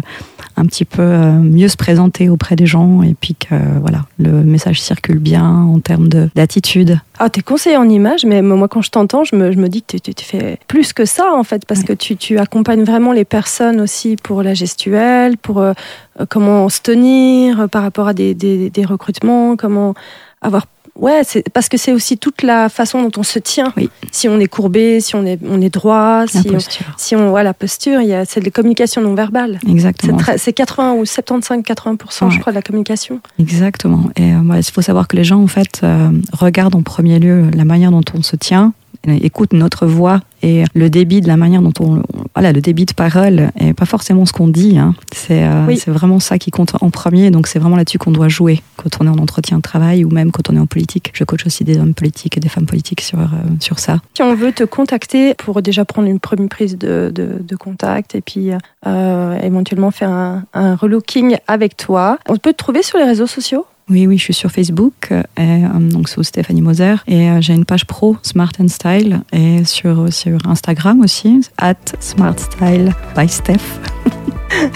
un 0.56 0.66
petit 0.66 0.84
peu 0.84 1.02
euh, 1.02 1.32
mieux 1.38 1.68
se 1.68 1.76
présenter 1.76 2.28
auprès 2.28 2.56
des 2.56 2.66
gens 2.66 3.02
et 3.02 3.14
puis 3.18 3.34
que 3.34 3.54
voilà 3.80 4.04
le 4.18 4.42
message 4.42 4.80
circule 4.80 5.18
bien 5.18 5.46
en 5.48 5.78
termes 5.78 6.08
de- 6.08 6.28
d'attitude. 6.34 6.98
Ah, 7.18 7.30
t'es 7.30 7.40
conseiller 7.42 7.76
en 7.76 7.88
image, 7.88 7.99
mais 8.24 8.42
moi, 8.42 8.68
quand 8.68 8.82
je 8.82 8.90
t'entends, 8.90 9.24
je 9.24 9.36
me, 9.36 9.52
je 9.52 9.58
me 9.58 9.68
dis 9.68 9.82
que 9.82 9.96
tu, 9.96 10.24
fais 10.24 10.58
plus 10.68 10.92
que 10.92 11.04
ça, 11.04 11.32
en 11.32 11.44
fait, 11.44 11.64
parce 11.66 11.82
que 11.82 11.92
tu, 11.92 12.16
tu 12.16 12.38
accompagnes 12.38 12.84
vraiment 12.84 13.12
les 13.12 13.24
personnes 13.24 13.80
aussi 13.80 14.16
pour 14.16 14.42
la 14.42 14.54
gestuelle, 14.54 15.36
pour 15.36 15.60
euh, 15.60 15.72
euh, 16.20 16.26
comment 16.28 16.68
se 16.68 16.80
tenir 16.80 17.60
euh, 17.60 17.66
par 17.66 17.82
rapport 17.82 18.08
à 18.08 18.14
des, 18.14 18.34
des, 18.34 18.70
des 18.70 18.84
recrutements, 18.84 19.56
comment 19.56 19.94
avoir. 20.40 20.66
Ouais, 21.00 21.22
c'est 21.24 21.48
parce 21.50 21.68
que 21.68 21.76
c'est 21.78 21.92
aussi 21.92 22.18
toute 22.18 22.42
la 22.42 22.68
façon 22.68 23.02
dont 23.02 23.10
on 23.18 23.22
se 23.22 23.38
tient. 23.38 23.72
Oui. 23.76 23.88
Si 24.12 24.28
on 24.28 24.38
est 24.38 24.46
courbé, 24.48 25.00
si 25.00 25.14
on 25.16 25.24
est, 25.24 25.38
on 25.48 25.60
est 25.62 25.70
droit, 25.70 26.20
La 26.20 26.26
si 26.26 26.38
on, 26.48 26.52
posture. 26.52 26.86
si 26.98 27.16
on 27.16 27.30
voit 27.30 27.42
la 27.42 27.54
posture, 27.54 28.00
c'est 28.28 28.40
de 28.44 28.50
communication 28.50 29.00
non 29.00 29.14
verbale. 29.14 29.58
Exactement. 29.66 30.18
c'est 30.36 30.52
80 30.52 30.92
ou 30.94 31.04
75-80%, 31.04 32.24
Ouais. 32.26 32.30
je 32.30 32.38
crois, 32.40 32.52
de 32.52 32.56
la 32.56 32.62
communication. 32.62 33.20
Exactement. 33.38 34.10
Et 34.16 34.32
euh, 34.34 34.40
ouais, 34.40 34.60
il 34.60 34.70
faut 34.70 34.82
savoir 34.82 35.08
que 35.08 35.16
les 35.16 35.24
gens, 35.24 35.42
en 35.42 35.46
fait, 35.46 35.80
euh, 35.82 36.10
regardent 36.32 36.76
en 36.76 36.82
premier 36.82 37.18
lieu 37.18 37.46
la 37.54 37.64
manière 37.64 37.90
dont 37.90 38.04
on 38.14 38.22
se 38.22 38.36
tient, 38.36 38.72
écoutent 39.06 39.52
notre 39.52 39.86
voix 39.86 40.20
et 40.42 40.64
le 40.74 40.88
débit 40.90 41.20
de 41.20 41.28
la 41.28 41.36
manière 41.36 41.62
dont 41.62 41.72
on, 41.80 41.96
on- 41.98 42.02
voilà, 42.34 42.52
le 42.52 42.60
débit 42.60 42.86
de 42.86 42.92
parole 42.94 43.50
et 43.58 43.72
pas 43.74 43.84
forcément 43.86 44.24
ce 44.26 44.32
qu'on 44.32 44.48
dit. 44.48 44.78
hein. 44.78 44.94
C'est 45.12 45.44
euh, 45.44 45.66
Oui. 45.66 45.76
c'est 45.76 45.90
vraiment 45.90 46.20
ça 46.20 46.38
qui 46.38 46.50
compte 46.50 46.72
en 46.80 46.90
premier. 46.90 47.30
Donc 47.30 47.46
c'est 47.46 47.58
vraiment 47.58 47.76
là-dessus 47.76 47.98
qu'on 47.98 48.10
doit 48.12 48.28
jouer 48.28 48.62
quand 48.76 48.90
on 49.00 49.06
est 49.06 49.10
en 49.10 49.18
entretien 49.18 49.56
de 49.58 49.62
travail 49.62 50.04
ou 50.04 50.10
même 50.10 50.30
quand 50.32 50.48
on 50.50 50.56
est 50.56 50.60
en 50.60 50.66
politique. 50.66 51.10
Je 51.14 51.24
coach 51.24 51.44
aussi 51.46 51.64
des 51.64 51.78
hommes 51.78 51.94
politiques 51.94 52.36
et 52.36 52.40
des 52.40 52.48
femmes 52.48 52.66
politiques 52.66 53.00
sur 53.00 53.18
euh, 53.20 53.24
sur 53.60 53.78
ça. 53.78 53.98
Si 54.14 54.22
on 54.22 54.34
veut 54.34 54.52
te 54.52 54.64
contacter 54.64 55.34
pour 55.34 55.60
déjà 55.62 55.84
prendre 55.84 56.08
une 56.08 56.20
première 56.20 56.48
prise 56.48 56.78
de, 56.78 57.10
de, 57.14 57.36
de 57.40 57.56
contact 57.56 58.14
et 58.14 58.20
puis 58.20 58.50
euh, 58.86 59.38
éventuellement 59.42 59.90
faire 59.90 60.10
un, 60.10 60.44
un 60.54 60.76
relooking 60.76 61.36
avec 61.48 61.76
toi, 61.76 62.18
on 62.28 62.36
peut 62.36 62.52
te 62.52 62.56
trouver 62.58 62.82
sur 62.82 62.98
les 62.98 63.04
réseaux 63.04 63.26
sociaux? 63.26 63.66
Oui, 63.90 64.06
oui, 64.06 64.18
je 64.18 64.22
suis 64.24 64.34
sur 64.34 64.50
Facebook, 64.52 65.08
euh, 65.10 65.22
et, 65.36 65.64
euh, 65.64 65.68
donc 65.80 66.08
sous 66.08 66.22
Stéphanie 66.22 66.62
Moser, 66.62 66.94
et 67.08 67.28
euh, 67.28 67.40
j'ai 67.40 67.54
une 67.54 67.64
page 67.64 67.86
pro 67.86 68.16
Smart 68.22 68.52
and 68.62 68.68
Style, 68.68 69.22
et 69.32 69.64
sur, 69.64 70.12
sur 70.12 70.38
Instagram 70.46 71.00
aussi, 71.00 71.40
at 71.58 71.74
Smart 71.98 72.36
Style 72.38 72.94
by 73.16 73.28
Steph. 73.28 73.56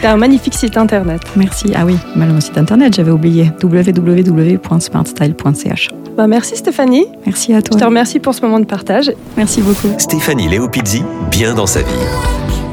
Tu 0.00 0.06
as 0.06 0.12
un 0.12 0.16
magnifique 0.16 0.54
site 0.54 0.76
internet. 0.76 1.22
Merci. 1.34 1.72
Ah 1.74 1.86
oui, 1.86 1.96
mon 2.14 2.38
site 2.40 2.58
internet, 2.58 2.94
j'avais 2.94 3.10
oublié, 3.12 3.50
www.smartstyle.ch. 3.62 5.88
Bah, 6.16 6.26
merci 6.26 6.56
Stéphanie. 6.56 7.06
Merci 7.24 7.54
à 7.54 7.58
Je 7.58 7.62
te 7.62 7.70
toi. 7.78 7.86
remercie 7.86 8.18
pour 8.20 8.34
ce 8.34 8.42
moment 8.42 8.60
de 8.60 8.66
partage. 8.66 9.10
Merci 9.36 9.62
beaucoup. 9.62 9.88
Stéphanie 9.98 10.48
Léopizzi, 10.48 11.02
bien 11.30 11.54
dans 11.54 11.66
sa 11.66 11.80
vie. 11.80 12.63